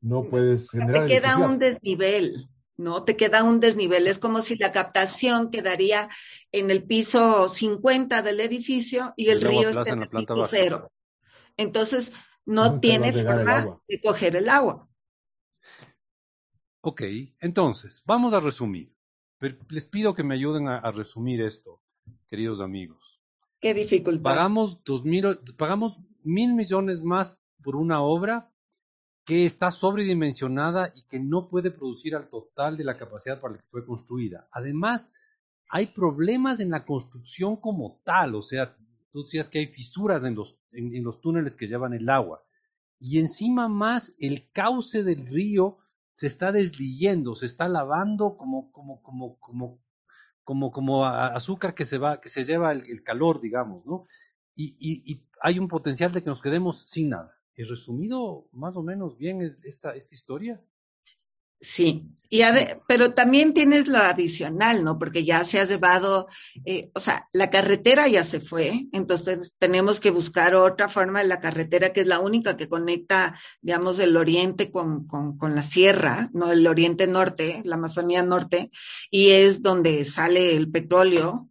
no 0.01 0.23
puedes 0.23 0.69
generar. 0.71 1.07
Te 1.07 1.13
queda 1.13 1.37
un 1.37 1.57
desnivel. 1.59 2.49
¿No? 2.77 3.03
Te 3.03 3.15
queda 3.15 3.43
un 3.43 3.59
desnivel. 3.59 4.07
Es 4.07 4.19
como 4.19 4.41
si 4.41 4.57
la 4.57 4.71
captación 4.71 5.51
quedaría 5.51 6.09
en 6.51 6.71
el 6.71 6.83
piso 6.83 7.49
50 7.49 8.21
del 8.21 8.39
edificio 8.39 9.13
y 9.15 9.29
el, 9.29 9.41
río 9.41 9.69
está 9.69 9.93
en 9.93 10.03
el 10.03 10.09
piso 10.09 10.47
cero. 10.47 10.91
Entonces, 11.57 12.13
no 12.45 12.79
tienes 12.79 13.15
forma 13.23 13.79
de 13.87 14.01
coger 14.01 14.35
el 14.35 14.49
agua. 14.49 14.87
Ok, 16.81 17.01
entonces, 17.39 18.03
vamos 18.05 18.33
a 18.33 18.39
resumir. 18.39 18.93
les 19.69 19.87
pido 19.87 20.13
que 20.13 20.23
me 20.23 20.35
ayuden 20.35 20.67
a, 20.67 20.91
resumir 20.91 21.41
esto, 21.41 21.81
queridos 22.27 22.61
amigos. 22.61 23.19
Qué 23.59 23.73
dificultad. 23.73 24.21
Pagamos 24.21 24.83
dos 24.83 25.03
mil, 25.03 25.39
pagamos 25.57 25.99
mil 26.21 26.53
millones 26.53 27.01
más 27.01 27.37
por 27.63 27.75
una 27.75 28.01
obra 28.01 28.51
que 29.25 29.45
está 29.45 29.71
sobredimensionada 29.71 30.93
y 30.95 31.03
que 31.07 31.19
no 31.19 31.49
puede 31.49 31.71
producir 31.71 32.15
al 32.15 32.29
total 32.29 32.77
de 32.77 32.83
la 32.83 32.95
capacidad 32.95 33.41
para 33.41 33.55
la 33.55 33.59
que 33.59 33.67
fue 33.69 33.85
construida. 33.85 34.47
Además, 34.51 35.13
hay 35.69 35.87
problemas 35.87 36.59
en 36.59 36.69
la 36.69 36.85
construcción 36.85 37.57
como 37.57 37.99
tal, 38.03 38.35
o 38.35 38.43
sea, 38.43 38.77
tú 39.09 39.23
decías 39.23 39.49
que 39.49 39.59
hay 39.59 39.67
fisuras 39.67 40.23
en 40.25 40.35
los, 40.35 40.59
en, 40.71 41.03
los 41.03 41.21
túneles 41.21 41.55
que 41.55 41.67
llevan 41.67 41.93
el 41.93 42.09
agua. 42.09 42.43
Y 42.99 43.19
encima 43.19 43.67
más, 43.67 44.13
el 44.19 44.51
cauce 44.51 45.03
del 45.03 45.25
río 45.25 45.77
se 46.13 46.27
está 46.27 46.51
desliyendo, 46.51 47.35
se 47.35 47.47
está 47.47 47.67
lavando 47.67 48.37
como, 48.37 48.71
como, 48.71 49.01
como, 49.01 49.39
como, 49.39 49.79
como, 50.43 50.71
como 50.71 51.05
azúcar 51.05 51.73
que 51.73 51.85
se 51.85 51.97
va, 51.97 52.21
que 52.21 52.29
se 52.29 52.43
lleva 52.43 52.71
el, 52.71 53.03
calor, 53.03 53.41
digamos, 53.41 53.85
¿no? 53.85 54.05
Y, 54.55 55.25
hay 55.41 55.59
un 55.59 55.67
potencial 55.67 56.11
de 56.11 56.23
que 56.23 56.29
nos 56.29 56.41
quedemos 56.41 56.83
sin 56.87 57.09
nada. 57.09 57.35
¿He 57.55 57.65
resumido 57.65 58.47
más 58.51 58.75
o 58.75 58.83
menos 58.83 59.17
bien 59.17 59.57
esta, 59.63 59.95
esta 59.95 60.13
historia? 60.13 60.61
Sí, 61.61 62.05
y 62.29 62.41
pero 62.87 63.13
también 63.13 63.53
tienes 63.53 63.87
lo 63.87 63.97
adicional, 63.97 64.83
¿no? 64.83 64.99
Porque 64.99 65.23
ya 65.23 65.43
se 65.45 65.59
ha 65.59 65.63
llevado, 65.63 66.27
eh, 66.65 66.91
o 66.93 66.99
sea, 66.99 67.29
la 67.31 67.49
carretera 67.49 68.07
ya 68.07 68.23
se 68.23 68.41
fue, 68.41 68.87
entonces 68.91 69.55
tenemos 69.57 69.99
que 69.99 70.11
buscar 70.11 70.53
otra 70.53 70.89
forma 70.89 71.21
de 71.21 71.27
la 71.27 71.39
carretera 71.39 71.93
que 71.93 72.01
es 72.01 72.07
la 72.07 72.19
única 72.19 72.57
que 72.57 72.67
conecta, 72.67 73.39
digamos, 73.61 73.99
el 73.99 74.17
oriente 74.17 74.69
con, 74.69 75.07
con, 75.07 75.37
con 75.37 75.55
la 75.55 75.63
sierra, 75.63 76.29
¿no? 76.33 76.51
El 76.51 76.67
oriente 76.67 77.07
norte, 77.07 77.61
la 77.63 77.75
Amazonía 77.75 78.21
norte, 78.21 78.69
y 79.09 79.31
es 79.31 79.61
donde 79.61 80.03
sale 80.05 80.55
el 80.55 80.69
petróleo, 80.69 81.49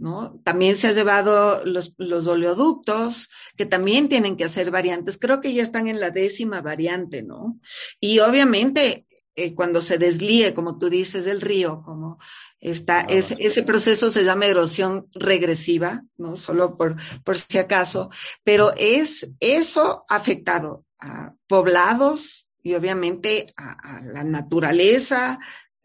¿no? 0.00 0.40
También 0.44 0.76
se 0.76 0.88
ha 0.88 0.92
llevado 0.92 1.62
los, 1.66 1.94
los, 1.98 2.26
oleoductos, 2.26 3.28
que 3.54 3.66
también 3.66 4.08
tienen 4.08 4.36
que 4.36 4.44
hacer 4.44 4.70
variantes. 4.70 5.18
Creo 5.18 5.42
que 5.42 5.52
ya 5.52 5.62
están 5.62 5.88
en 5.88 6.00
la 6.00 6.10
décima 6.10 6.62
variante, 6.62 7.22
¿no? 7.22 7.60
Y 8.00 8.20
obviamente, 8.20 9.04
eh, 9.36 9.54
cuando 9.54 9.82
se 9.82 9.98
deslíe, 9.98 10.54
como 10.54 10.78
tú 10.78 10.88
dices, 10.88 11.26
el 11.26 11.42
río, 11.42 11.82
como 11.84 12.18
está, 12.60 13.02
ese, 13.02 13.36
ese 13.40 13.62
proceso 13.62 14.10
se 14.10 14.24
llama 14.24 14.46
erosión 14.46 15.06
regresiva, 15.12 16.02
¿no? 16.16 16.36
Solo 16.36 16.78
por, 16.78 16.96
por 17.22 17.36
si 17.36 17.58
acaso, 17.58 18.08
pero 18.42 18.72
es, 18.78 19.30
eso 19.38 20.06
ha 20.08 20.16
afectado 20.16 20.86
a 20.98 21.34
poblados 21.46 22.48
y 22.62 22.72
obviamente 22.72 23.52
a, 23.54 23.98
a 23.98 24.00
la 24.00 24.24
naturaleza 24.24 25.38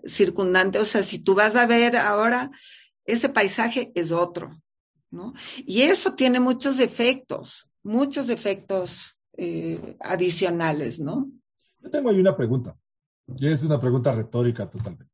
circundante. 0.05 0.79
O 0.79 0.85
sea, 0.85 1.03
si 1.03 1.19
tú 1.19 1.35
vas 1.35 1.57
a 1.57 1.65
ver 1.65 1.97
ahora, 1.97 2.51
ese 3.05 3.29
paisaje 3.29 3.91
es 3.95 4.11
otro, 4.11 4.59
¿no? 5.11 5.33
Y 5.57 5.81
eso 5.81 6.13
tiene 6.13 6.39
muchos 6.39 6.79
efectos, 6.79 7.69
muchos 7.83 8.29
efectos 8.29 9.15
eh, 9.37 9.95
adicionales, 9.99 10.99
¿no? 10.99 11.29
Yo 11.79 11.89
tengo 11.89 12.09
ahí 12.09 12.19
una 12.19 12.35
pregunta, 12.35 12.75
y 13.37 13.47
es 13.47 13.63
una 13.63 13.79
pregunta 13.79 14.11
retórica 14.11 14.69
totalmente. 14.69 15.13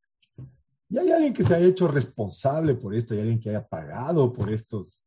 ¿Y 0.89 0.97
hay 0.97 1.11
alguien 1.11 1.33
que 1.33 1.43
se 1.43 1.55
haya 1.55 1.67
hecho 1.67 1.87
responsable 1.87 2.75
por 2.75 2.93
esto? 2.93 3.13
¿Hay 3.13 3.21
alguien 3.21 3.39
que 3.39 3.49
haya 3.49 3.65
pagado 3.65 4.33
por 4.33 4.51
estos 4.51 5.05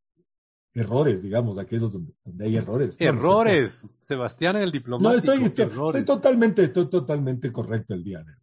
errores, 0.72 1.22
digamos, 1.22 1.58
aquellos 1.58 1.92
donde, 1.92 2.14
donde 2.24 2.46
hay 2.46 2.56
errores? 2.56 2.96
Errores, 2.98 3.86
Sebastián 4.00 4.56
en 4.56 4.62
el 4.62 4.72
diplomático. 4.72 5.10
No, 5.10 5.16
estoy, 5.16 5.42
estoy, 5.44 6.04
totalmente, 6.04 6.64
estoy 6.64 6.86
totalmente 6.88 7.52
correcto 7.52 7.92
el 7.92 8.02
día 8.02 8.24
de 8.24 8.32
hoy. 8.32 8.38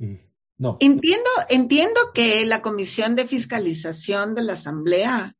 Eh, 0.00 0.33
no. 0.58 0.76
Entiendo, 0.80 1.30
entiendo 1.48 2.00
que 2.12 2.46
la 2.46 2.62
Comisión 2.62 3.16
de 3.16 3.26
Fiscalización 3.26 4.34
de 4.34 4.42
la 4.42 4.52
Asamblea 4.54 5.34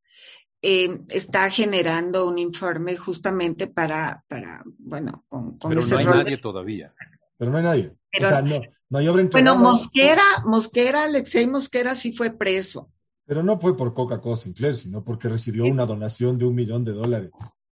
eh, 0.61 1.01
está 1.09 1.51
generando 1.51 2.27
un 2.27 2.39
informe 2.39 2.97
justamente 2.97 3.67
para, 3.67 4.25
para 4.29 4.63
bueno, 4.79 5.25
con, 5.29 5.59
con 5.59 5.71
Pero 5.71 5.87
no 5.87 5.99
hay 5.99 6.07
nadie 6.07 6.39
todavía. 6.39 6.95
Pero 7.37 7.51
no 7.51 7.59
hay 7.59 7.65
nadie. 7.65 7.97
o 8.21 8.25
sea, 8.25 8.43
no, 8.43 8.61
no 8.89 8.99
hay 8.99 9.09
obra 9.09 9.25
Bueno, 9.31 9.57
Mosquera, 9.57 10.23
Mosquera, 10.47 11.05
Alexei 11.05 11.47
Mosquera 11.47 11.95
sí 11.95 12.13
fue 12.13 12.31
preso. 12.31 12.91
Pero 13.27 13.43
no 13.43 13.59
fue 13.61 13.77
por 13.77 13.95
Coca-Cola 13.95 14.37
Sinclair, 14.37 14.77
sino 14.77 15.05
porque 15.05 15.29
recibió 15.29 15.65
una 15.65 15.87
donación 15.87 16.39
de 16.39 16.45
un 16.47 16.55
millón 16.55 16.85
de 16.85 16.93
dólares. 16.93 17.31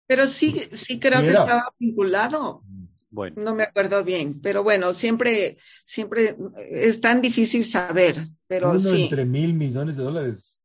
Pero 0.07 0.27
sí, 0.27 0.61
sí 0.73 0.99
creo 0.99 1.21
que 1.21 1.29
estaba 1.29 1.73
vinculado. 1.79 2.63
Mm. 2.65 2.85
Bueno. 3.11 3.43
No 3.43 3.55
me 3.55 3.65
acuerdo 3.65 4.05
bien, 4.05 4.41
pero 4.41 4.63
bueno, 4.63 4.93
siempre, 4.93 5.59
siempre 5.85 6.37
es 6.69 7.01
tan 7.01 7.21
difícil 7.21 7.65
saber, 7.65 8.29
pero 8.47 8.71
Uno 8.71 8.91
entre 8.91 9.25
mil 9.25 9.53
millones 9.53 9.97
de 9.97 10.05
dólares, 10.05 10.61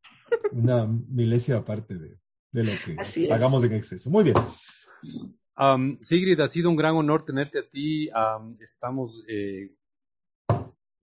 una 0.52 0.86
milésima 0.86 1.66
parte 1.66 1.96
de, 1.96 2.20
de 2.52 2.64
lo 2.64 2.72
que 2.86 3.28
pagamos 3.28 3.64
en 3.64 3.74
exceso. 3.74 4.10
Muy 4.12 4.26
bien. 4.26 4.36
Sigrid, 6.02 6.40
ha 6.40 6.48
sido 6.48 6.70
un 6.70 6.76
gran 6.76 6.96
honor 6.96 7.24
tenerte 7.24 7.60
a 7.60 7.70
ti. 7.70 8.10
estamos 8.60 9.24
eh, 9.28 9.72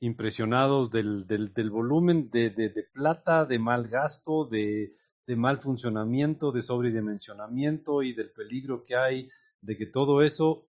impresionados 0.00 0.90
del, 0.90 1.26
del, 1.26 1.52
del 1.52 1.70
volumen 1.70 2.30
de, 2.30 2.50
de, 2.50 2.68
de, 2.68 2.84
plata, 2.92 3.44
de 3.46 3.58
mal 3.58 3.88
gasto, 3.88 4.46
de, 4.46 4.92
de 5.26 5.36
mal 5.36 5.60
funcionamiento, 5.60 6.52
de 6.52 6.62
sobredimensionamiento 6.62 8.02
y 8.02 8.12
del 8.12 8.30
peligro 8.30 8.82
que 8.84 8.96
hay 8.96 9.28
de 9.60 9.76
que 9.76 9.86
todo 9.86 10.22
eso 10.22 10.66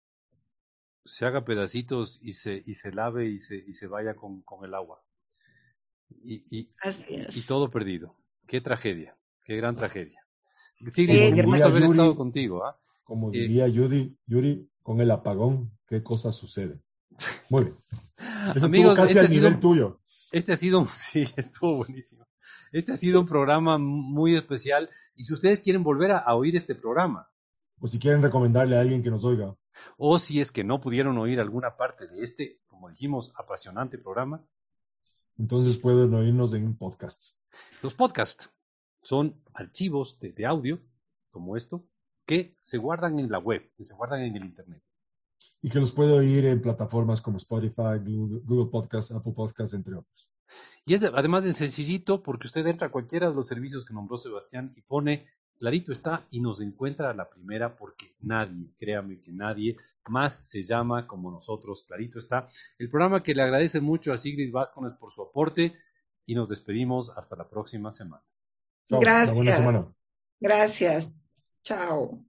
se 1.04 1.26
haga 1.26 1.44
pedacitos 1.44 2.18
y 2.22 2.34
se, 2.34 2.62
y 2.66 2.74
se 2.74 2.92
lave 2.92 3.28
y 3.28 3.40
se, 3.40 3.56
y 3.56 3.72
se 3.72 3.86
vaya 3.86 4.14
con, 4.14 4.42
con 4.42 4.64
el 4.64 4.74
agua. 4.74 5.02
Y, 6.08 6.44
y, 6.50 6.70
y, 7.08 7.40
todo 7.42 7.70
perdido. 7.70 8.16
Qué 8.46 8.60
tragedia, 8.60 9.16
qué 9.44 9.56
gran 9.56 9.76
tragedia. 9.76 10.20
Sí, 10.92 11.06
un 11.06 11.42
gusto 11.42 11.64
haber 11.64 11.82
estado 11.84 12.16
contigo. 12.16 12.64
¿ah? 12.64 12.78
Como 13.04 13.30
diría 13.30 13.68
Yuri, 13.68 14.16
Yuri, 14.26 14.68
con 14.82 15.00
el 15.00 15.10
apagón, 15.10 15.78
¿qué 15.86 16.02
cosa 16.02 16.32
sucede? 16.32 16.82
Muy 17.50 17.64
bien. 17.64 17.76
Eso 18.54 18.66
Amigos, 18.66 18.98
estuvo 18.98 19.06
casi 19.06 19.18
este 19.18 19.34
nivel 19.34 19.60
tuyo. 19.60 20.00
Este 20.32 20.52
ha 20.52 20.56
sido, 20.56 20.86
sí, 20.94 21.26
estuvo 21.36 21.76
buenísimo. 21.76 22.26
Este 22.72 22.92
ha 22.92 22.96
sido 22.96 23.20
un 23.20 23.26
programa 23.26 23.78
muy 23.78 24.36
especial. 24.36 24.88
Y 25.16 25.24
si 25.24 25.34
ustedes 25.34 25.60
quieren 25.60 25.82
volver 25.82 26.12
a, 26.12 26.34
oír 26.34 26.56
este 26.56 26.74
programa. 26.74 27.28
O 27.80 27.86
si 27.86 27.98
quieren 27.98 28.22
recomendarle 28.22 28.76
a 28.76 28.80
alguien 28.80 29.02
que 29.02 29.10
nos 29.10 29.24
oiga. 29.24 29.56
O 29.96 30.18
si 30.18 30.40
es 30.40 30.52
que 30.52 30.62
no 30.62 30.80
pudieron 30.80 31.16
oír 31.16 31.40
alguna 31.40 31.76
parte 31.76 32.06
de 32.06 32.22
este, 32.22 32.60
como 32.66 32.90
dijimos, 32.90 33.32
apasionante 33.36 33.96
programa. 33.96 34.44
Entonces 35.38 35.78
pueden 35.78 36.12
oírnos 36.12 36.52
en 36.52 36.66
un 36.66 36.76
podcast. 36.76 37.36
Los 37.82 37.94
podcasts 37.94 38.50
son 39.02 39.42
archivos 39.54 40.18
de, 40.20 40.44
audio, 40.44 40.78
como 41.30 41.56
esto, 41.56 41.82
que 42.26 42.54
se 42.60 42.76
guardan 42.76 43.18
en 43.18 43.30
la 43.30 43.38
web, 43.38 43.72
que 43.74 43.84
se 43.84 43.94
guardan 43.94 44.20
en 44.20 44.36
el 44.36 44.44
Internet. 44.44 44.82
Y 45.62 45.70
que 45.70 45.80
los 45.80 45.92
puede 45.92 46.12
oír 46.12 46.44
en 46.44 46.60
plataformas 46.60 47.22
como 47.22 47.38
Spotify, 47.38 47.98
Google, 48.04 48.40
Google 48.44 48.70
Podcast, 48.70 49.12
Apple 49.12 49.32
Podcast, 49.32 49.72
entre 49.72 49.94
otros. 49.94 50.30
Y 50.84 50.94
es 50.94 51.02
además 51.02 51.44
de 51.44 51.54
sencillito 51.54 52.22
porque 52.22 52.46
usted 52.46 52.66
entra 52.66 52.88
a 52.88 52.90
cualquiera 52.90 53.28
de 53.28 53.34
los 53.34 53.48
servicios 53.48 53.86
que 53.86 53.94
nombró 53.94 54.18
Sebastián 54.18 54.72
y 54.76 54.82
pone 54.82 55.26
clarito 55.60 55.92
está 55.92 56.26
y 56.30 56.40
nos 56.40 56.60
encuentra 56.62 57.10
a 57.10 57.14
la 57.14 57.28
primera 57.28 57.76
porque 57.76 58.14
nadie, 58.22 58.72
créame 58.78 59.20
que 59.20 59.30
nadie 59.30 59.76
más 60.08 60.40
se 60.42 60.62
llama 60.62 61.06
como 61.06 61.30
nosotros, 61.30 61.84
clarito 61.86 62.18
está. 62.18 62.48
El 62.78 62.88
programa 62.88 63.22
que 63.22 63.34
le 63.34 63.42
agradece 63.42 63.80
mucho 63.80 64.12
a 64.12 64.18
Sigrid 64.18 64.50
Vázquez 64.50 64.94
por 64.98 65.12
su 65.12 65.22
aporte 65.22 65.74
y 66.24 66.34
nos 66.34 66.48
despedimos 66.48 67.12
hasta 67.14 67.36
la 67.36 67.48
próxima 67.48 67.92
semana. 67.92 68.24
Gracias. 68.88 69.62
Gracias. 70.40 71.12
Chao. 71.62 72.24